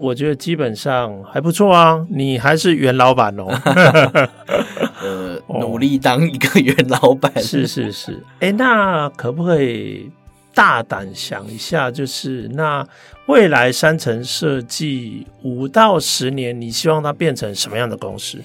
[0.00, 3.44] 我觉得基本上还不错啊，你还是原老板哦。
[5.02, 7.30] 呃，努力当一个原老板。
[7.34, 8.18] 哦，是是是。
[8.38, 10.10] 哎，那可不可以
[10.54, 12.86] 大胆想一下，就是那
[13.26, 18.38] 未来山城设计五到十年，你希望它变成什么样的公司？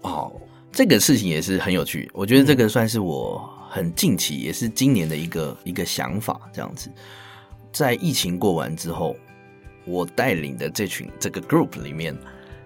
[0.00, 0.32] 哦，
[0.72, 2.10] 这个事情也是很有趣。
[2.12, 6.40] 我觉得这个算是我很近期，也是今年的一个一个想法。
[6.52, 6.90] 这样子，
[7.70, 9.14] 在疫情过完之后。
[9.84, 12.16] 我带领的这群这个 group 里面，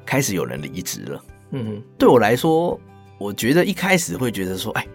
[0.05, 1.25] 开始有人离职了。
[1.51, 2.79] 嗯，对我来说，
[3.19, 4.87] 我觉得一开始会觉得说，哎，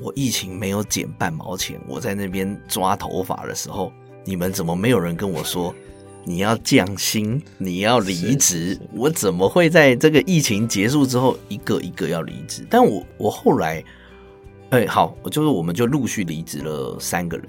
[0.00, 3.92] 我疫情没有减半毛钱，我在那边抓头发的时候，
[4.24, 5.74] 你们怎么没有人跟我说
[6.24, 8.78] 你要降薪，你要离职？
[8.92, 12.66] 我怎么会在这个疫情结束之后一个一个要离职？
[12.70, 13.84] 但我我后来，
[14.70, 17.46] 哎，好，我就是我们就陆续离职了三个人。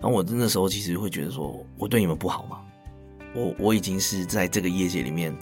[0.00, 2.60] 然后我那时候其实会觉得说，我对你们不好吗？
[3.34, 5.34] 我我已经是在这个业界里面，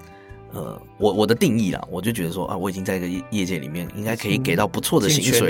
[0.52, 5.46] 呃，我我的定义啦，我就觉得说啊，我已经在这个业界里面，应该可以给到不错的薪水了。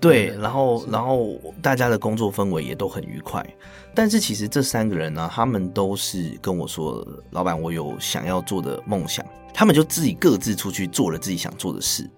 [0.00, 3.44] 对，然后然后大家的工作氛围也都很愉快。
[3.94, 12.08] 但是其实这三个人呢，他们都是跟我说，老板，我有想要做的梦想，他们就自己各自出去做了自己想做的事。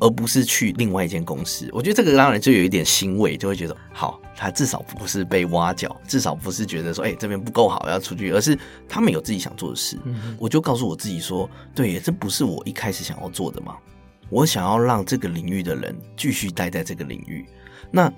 [0.00, 9.96] 而不是去另外一间公司，我觉得这个当然就有一点欣慰，就会觉得好，他至少不是被挖角，至少不是觉得说，哎、欸，这边不够好要出去，而是他们有自己想做的事。
[10.04, 13.76] 嗯、我就告诉我自己说，对，这不是我一开始想要做的嘛？
[14.28, 17.46] 我想要让这个领域的人继续待在这个领域，
[17.90, 18.12] 那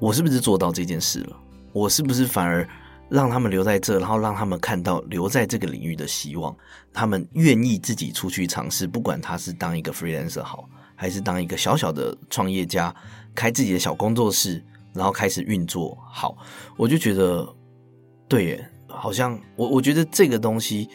[0.00, 1.36] 我是不是做到这件事了？
[1.72, 2.66] 我是不是反而
[3.08, 6.56] 让他们留在这，然后让他们看到留在这个领域的希望？
[6.92, 10.68] 他们愿意自己出去尝试，不管他是当一个 freelancer 好。
[11.02, 12.94] 还是当一个小小的创业家，
[13.34, 16.38] 开自己的小工作室，然后开始运作好，
[16.76, 17.44] 我就觉得，
[18.28, 20.88] 对耶，好像我我觉得这个东西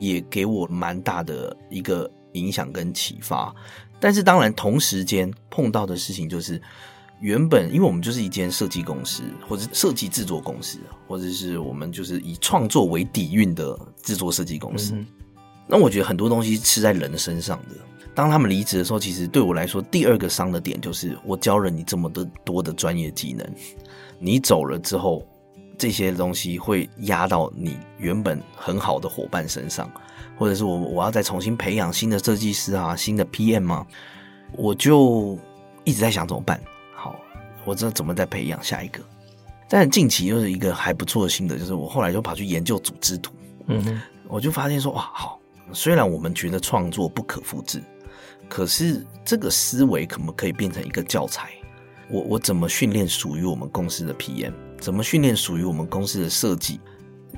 [0.00, 3.54] 也给我蛮大的一个影响跟启发。
[4.00, 6.60] 但是当然，同时间碰到的事情就是，
[7.20, 14.92] 原本因为我们就是一间设计公司，或者设计制作公司，或者是我们就是以创作为底蕴的制作设计公司。
[14.96, 15.06] 嗯、
[15.68, 17.76] 那我觉得很多东西是在人身上的。
[18.14, 23.46] 当他们离职的时候，其实对我来说，第二个伤的点就是我教了你这么多多的专业技能，
[24.18, 25.26] 你走了之后，
[25.78, 29.90] 这些东西会压到你原本很好的伙伴身上，
[30.36, 33.86] 或者是我我要再重新培养新的设计师啊，新的 PM 啊，
[34.52, 35.38] 我就
[35.84, 36.60] 一直在想怎么办？
[36.94, 37.16] 好，
[37.64, 39.00] 我这怎么再培养下一个？
[39.70, 43.32] 但近期又是一个还不错的心得，就是我后来就跑去研究组织图，
[43.68, 45.40] 嗯哼，我就发现说哇，好，
[45.72, 47.82] 虽然我们觉得创作不可复制。
[48.52, 51.48] 可是这个思维可不可以变成一个教材？
[52.10, 54.52] 我我怎么训练属于我们公司的 PM？
[54.78, 56.78] 怎么训练属于我们公司的设计？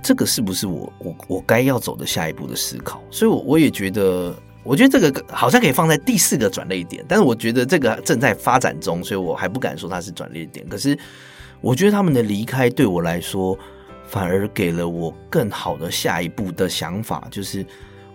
[0.02, 3.00] 这个是不是我我我该要走的下一步的思考？
[3.12, 4.34] 所以，我我也觉得，
[4.64, 10.68] 我觉得这个好像可以放在第四个转捩点，但是我觉得这个正在发展中，所以我还不敢说它是转捩点。
[10.68, 10.98] 可是，
[11.60, 13.56] 我觉得他们的离开对我来说，
[14.08, 17.64] 反而给了我更好的下一步的想法，就是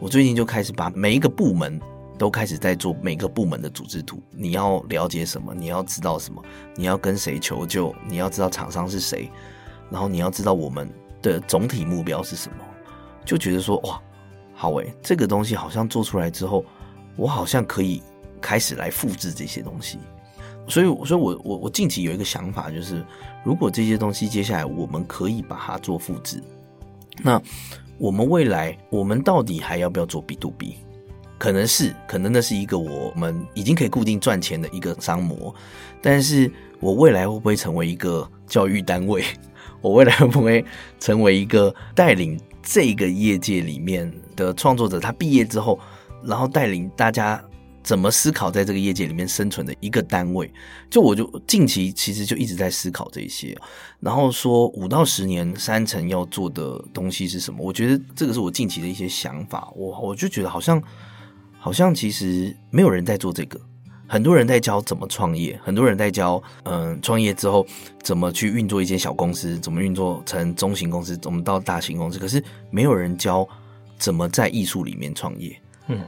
[0.01, 1.79] 我最近就开始把每一个部门
[2.19, 4.21] 都开始在做每个部门的组织图。
[4.29, 5.55] 你要了解什么？
[5.55, 6.43] 你要知道什么？
[6.75, 7.95] 你要跟谁求救？
[8.07, 9.31] 你要知道厂商是谁？
[9.89, 10.87] 然后你要知道我们
[11.21, 12.57] 的总体目标是什么？
[13.25, 14.01] 就觉得说哇，
[14.53, 16.63] 好诶，这个东西好像做出来之后，
[17.15, 18.03] 我好像可以
[18.41, 19.97] 开始来复制这些东西。
[20.67, 23.03] 所以，所以我我我近期有一个想法，就是
[23.43, 26.43] 如果这些东西接下来我们可以把它做复制，
[27.23, 27.41] 那
[27.97, 30.75] 我们未来我们到底还要不要做 B to B？
[31.39, 35.55] 可能是，可能那是一个我们已经可以固定赚钱的一个商模，
[36.01, 39.23] 但是我未来会不会成为一个教育单位？
[39.81, 40.63] 我未来会不会
[40.99, 44.99] 成为一个带领这个业界里面的创作者？
[44.99, 45.79] 他毕业之后，
[46.23, 47.43] 然后带领大家。
[47.81, 50.51] 怎么思考在这个业界里面生存的一个单位？
[50.91, 53.57] 就我就近期其实就一直在思考这些，
[54.01, 57.63] 然后说五到十年三成要做的东西是什么？
[57.63, 59.71] 我觉得这个是我近期的一些想法。
[59.75, 60.79] 我我就觉得好像
[61.59, 63.59] 好像其实没有人在做这个，
[64.07, 67.65] 很多人在教怎么创业，很多人在教嗯创业之后
[68.01, 73.47] 怎么去运作一间小公司，怎么运作成中型公司，怎么到大型公司，可是没有人教
[73.97, 75.61] 怎么在艺术里面创业。
[75.87, 76.01] 嗯。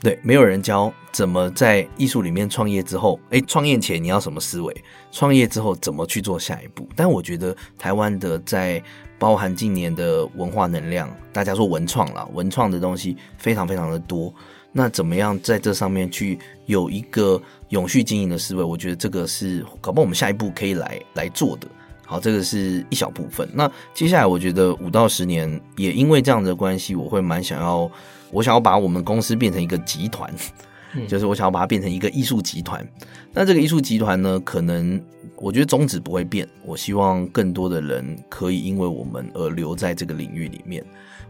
[0.00, 4.84] 对，没有人教怎么在艺术里面创业之后，哎，创业前你要什么思维？
[5.10, 6.88] 创业之后怎么去做下一步？
[6.94, 8.80] 但我觉得台湾的在
[9.18, 14.32] 包含近年的文化能量，大家说文创啦，文创的东西非常非常的多。
[14.78, 18.62] 那怎么样在这上面去有一个永续经营的思维？
[18.62, 21.66] 我觉得这个是搞不好我们下一步可以来来做的。
[22.06, 23.48] 好，这个是一小部分。
[23.52, 27.90] 那接下来我觉得五到十年，也因为这样的关系，我会蛮想要。
[28.30, 30.30] 我想要把我们公司变成一个集团，
[31.08, 32.86] 就是我想要把它变成一个艺术集团。
[33.32, 35.02] 那这个艺术集团呢，可能
[35.36, 36.46] 我觉得宗旨不会变。
[36.62, 40.84] 我希望更多的人可以因为我们而留在这个领域里面。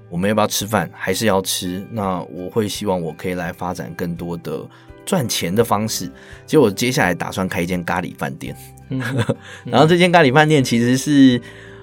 [0.09, 0.91] 我们要不要吃饭？
[0.95, 1.87] 还是要吃？
[1.91, 4.61] 那我会希望我可以来发展更多的
[5.05, 6.07] 赚钱的方式。
[6.47, 8.57] 其实我接下来打算开一间咖喱饭店。
[9.65, 11.41] 然后这间咖喱饭店其实是，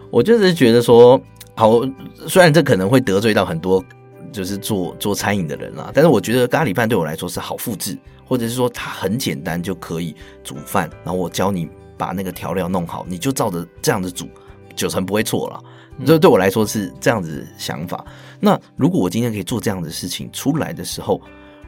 [0.09, 1.21] 我就是觉得说，
[1.55, 1.81] 好，
[2.27, 3.83] 虽然这可能会得罪到很多。
[4.31, 7.97] 就是做做餐饮的人啦，但是我觉得咖喱饭对我来说是好复制，
[8.27, 10.13] 或者是说它很简单就可以
[10.43, 14.27] 煮饭，然后我教你把那个调料弄好，你就照着这样子煮，
[14.75, 15.63] 九成不会错了。
[16.03, 18.03] 这对我来说是这样子想法。
[18.39, 21.21] 那如果我今天可以做这样的事情出来的时候，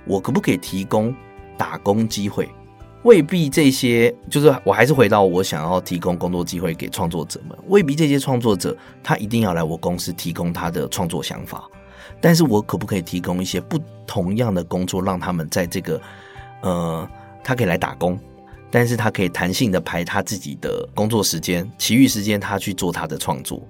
[0.05, 1.15] 我可不可以提供
[1.57, 2.49] 打工机会？
[3.03, 11.63] 未必这些，就是我还是回到我想要提供工作机会给创作者们，未必这些创作者他一定要来我公司提供他的创作想法。
[12.19, 16.01] 但是我可不可以提供一些不同样的工作，让他们在这个，
[16.61, 17.07] 呃，
[17.43, 18.19] 他可以来打工，
[18.69, 23.61] 但是他可以弹性的排他自己的工作时间，其余时间他去做他的创作。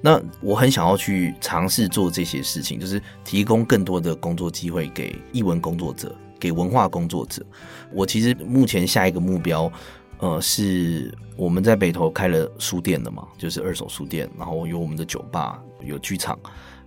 [0.00, 7.44] 那我很想要去尝试做这些事情，就是提供更多的工作机会给译文工作者，给文化工作者。
[7.92, 9.70] 我其实目前下一个目标，
[10.18, 16.38] 呃，是我们在北投开了书店的嘛，就是二手书店，然后有我们的酒吧，有剧场。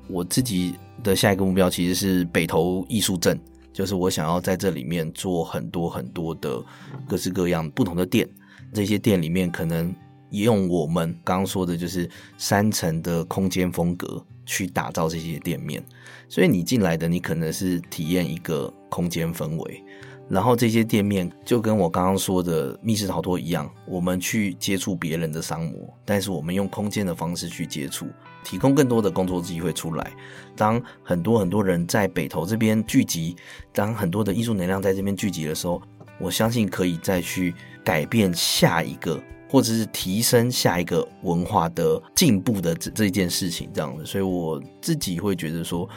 [0.07, 3.39] 我自己的下一个目标其实是北投艺术镇，
[3.72, 6.64] 就是我想要在这里面做很多很多的
[7.07, 8.28] 各式各样不同的店，
[8.74, 9.93] 这些店里面可能
[10.32, 15.84] 用我们刚刚说的，就是三层的空间风格去打造这些店面，
[16.28, 19.84] 所以你进来的你可能是体验一个空间氛围。
[20.30, 28.06] 然后这些店面就跟我刚刚说的密室逃脱一样，我们去接触别人的商模，但是我们用空间的方式去接触，
[28.44, 30.12] 提供更多的工作机会出来。
[30.56, 33.36] 当很多很多人在北投这边聚集，
[33.74, 35.82] 当很多的艺术能量在这边聚集的时候，
[36.20, 39.20] 我相信可以再去改变下一个，
[39.50, 44.06] 或者是提升下一个文化的进步的这这件事情，这样子。
[44.06, 45.89] 所以我自己会觉得说，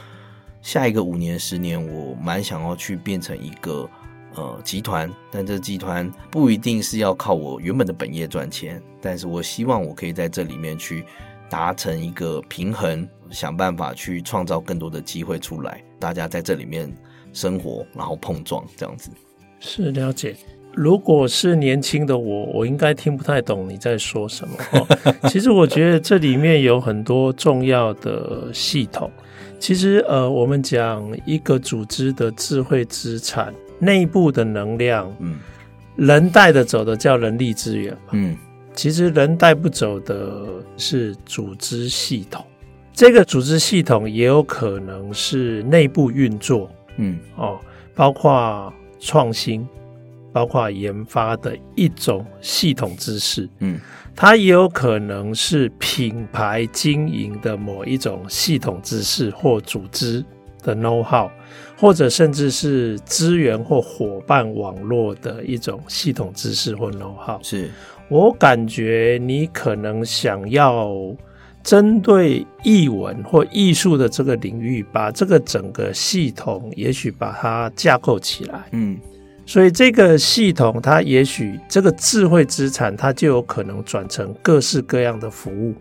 [0.62, 3.88] 下一个五年、十年，我蛮想要去变成一个。
[4.34, 11.04] 呃，集团，但这集团不一定是要靠我原本的本业赚钱，但是我希望我可以在这里面去
[11.50, 16.90] 达成一个平衡，想办法去创造更多的机会出来，大家在这里面
[17.34, 19.10] 生活，然后碰撞这样子。
[19.60, 20.34] 是了解。
[20.74, 24.56] 如果是年轻的我，我应该听不太懂你在说什么。
[25.28, 29.10] 其实我觉得这里面有很多重要的系统。
[29.58, 33.52] 其实呃，我们讲一个组织的智慧资产。
[33.84, 35.40] 内部的能量，嗯，
[35.96, 38.36] 人带得走的叫人力资源，嗯，
[38.76, 40.46] 其实人带不走的
[40.76, 42.44] 是组织系统。
[42.92, 47.58] 这个组织系统也有可能是内部运作，嗯，哦，
[47.92, 49.66] 包括创新，
[50.32, 53.78] 包括研发的一种系统知识，嗯，
[54.16, 60.24] 它也有可能是品牌经营的某一种系统知识或组织
[60.62, 61.28] 的 know how，
[61.76, 67.38] 或者甚至是资源或伙伴网络的一种系统知识或 know how。
[67.42, 67.70] 是
[68.08, 70.94] 我感觉你可能想要
[71.62, 78.98] 针对艺文或艺术的这个领域，把这个整个系统，也许把它架构起来，嗯。
[79.44, 85.74] 所以这个系统，它也许这个智慧资产，它就有可能转成各式各样的服务。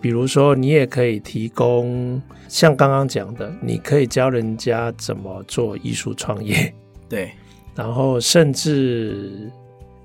[0.00, 6.72] 比如说，你也可以提供像刚刚讲的，你可以教人家怎么做艺术创业，
[7.08, 7.30] 对。
[7.74, 9.50] 然后甚至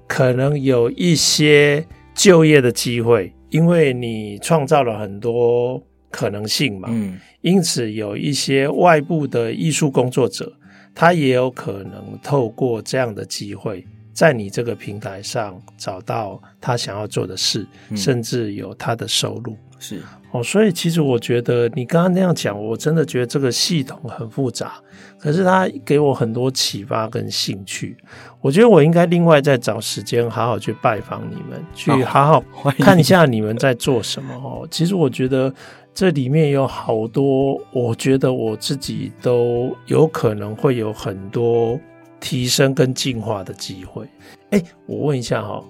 [0.08, 6.90] 可能有一些就业的机会，因为你创造了很多可能性嘛。
[6.92, 7.20] 嗯。
[7.42, 10.54] 因此，有一些外部的艺术工作者。
[10.94, 19.56] 他也有可能透过这样的机会，在你这个平台上找到他想要做的事，嗯、甚至有他的收入。
[19.80, 24.74] 是哦，所以其实我觉得你刚刚那样讲，我真的觉得这个系统很复杂，
[25.18, 27.98] 可是他给我很多启发跟兴趣。
[28.42, 32.44] 我觉得我应该另外再找时间好好去拜访你们，去好好
[32.80, 34.68] 看一下你们在做什么哦。
[34.70, 35.54] 其实我觉得。
[35.94, 41.78] 这里面有好多，我觉得我自己都有可能会有很多
[42.20, 44.08] 提升跟进化的机会。
[44.52, 45.62] 哎，我问一下哈，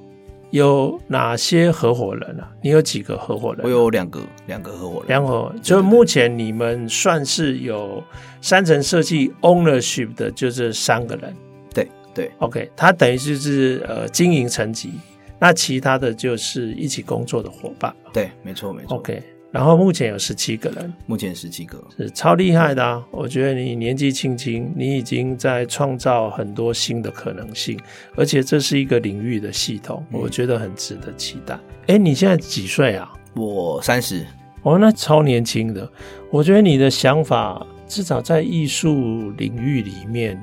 [0.51, 2.51] 有哪些合伙人啊？
[2.61, 3.63] 你有几个合伙人啊？
[3.63, 5.07] 我有两个，两个合伙人。
[5.07, 8.03] 两个，就目前你们算是有
[8.39, 11.35] 三层设计 ownership 的，就这三个人。
[11.73, 14.91] 对对，OK，他等于就是呃经营层级，
[15.39, 17.91] 那其他的就是一起工作的伙伴。
[18.13, 18.97] 对，没错没错。
[18.97, 19.23] OK。
[19.51, 23.03] 然后目前有十七个人，目前十七个是超厉害的啊！
[23.09, 27.79] 我觉得你年纪轻轻，你已经在创造很多新的可能性，
[28.15, 31.55] 而且这是一个领域的系统，我觉得很值得期待。
[31.87, 33.11] 哎、嗯，你现在几岁啊？
[33.33, 34.23] 我三十。
[34.61, 35.91] 哦，那超年轻的。
[36.29, 40.39] 我觉得你的想法至少在艺术领域里面，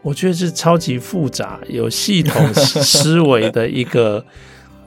[0.00, 4.24] 我觉得是超级复杂、有系统思维的一个。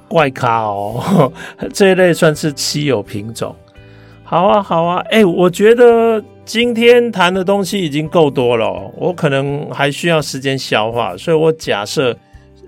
[0.10, 1.32] 怪咖哦，
[1.72, 3.56] 这一类算是稀有品种。
[4.24, 12.16] 好啊，好啊，哎、我觉得今天谈的东西已经够多了，我可能还需要时间消化，所以我假设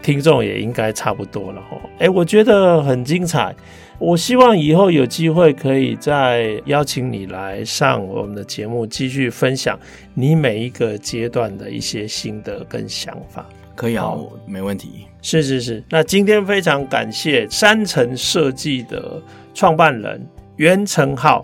[0.01, 1.77] 听众也应该差不多了哈。
[1.99, 3.55] 哎、我觉得很精彩，
[3.99, 9.77] 我希望以后有机会可以再邀请你来上我们的节目，继续分享
[10.15, 13.45] 你每一个阶段的一些心得跟想法。
[13.81, 14.15] 可以啊，
[14.45, 15.07] 没问题。
[15.23, 19.19] 是是是，那今天非常感谢山城设计的
[19.55, 20.23] 创办人
[20.57, 21.43] 袁成浩。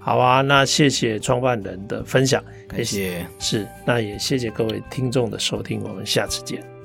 [0.00, 3.24] 好啊，那谢谢创办人的分享，感谢。
[3.38, 6.75] 是，那也谢谢各位听众的收听，我们下次见。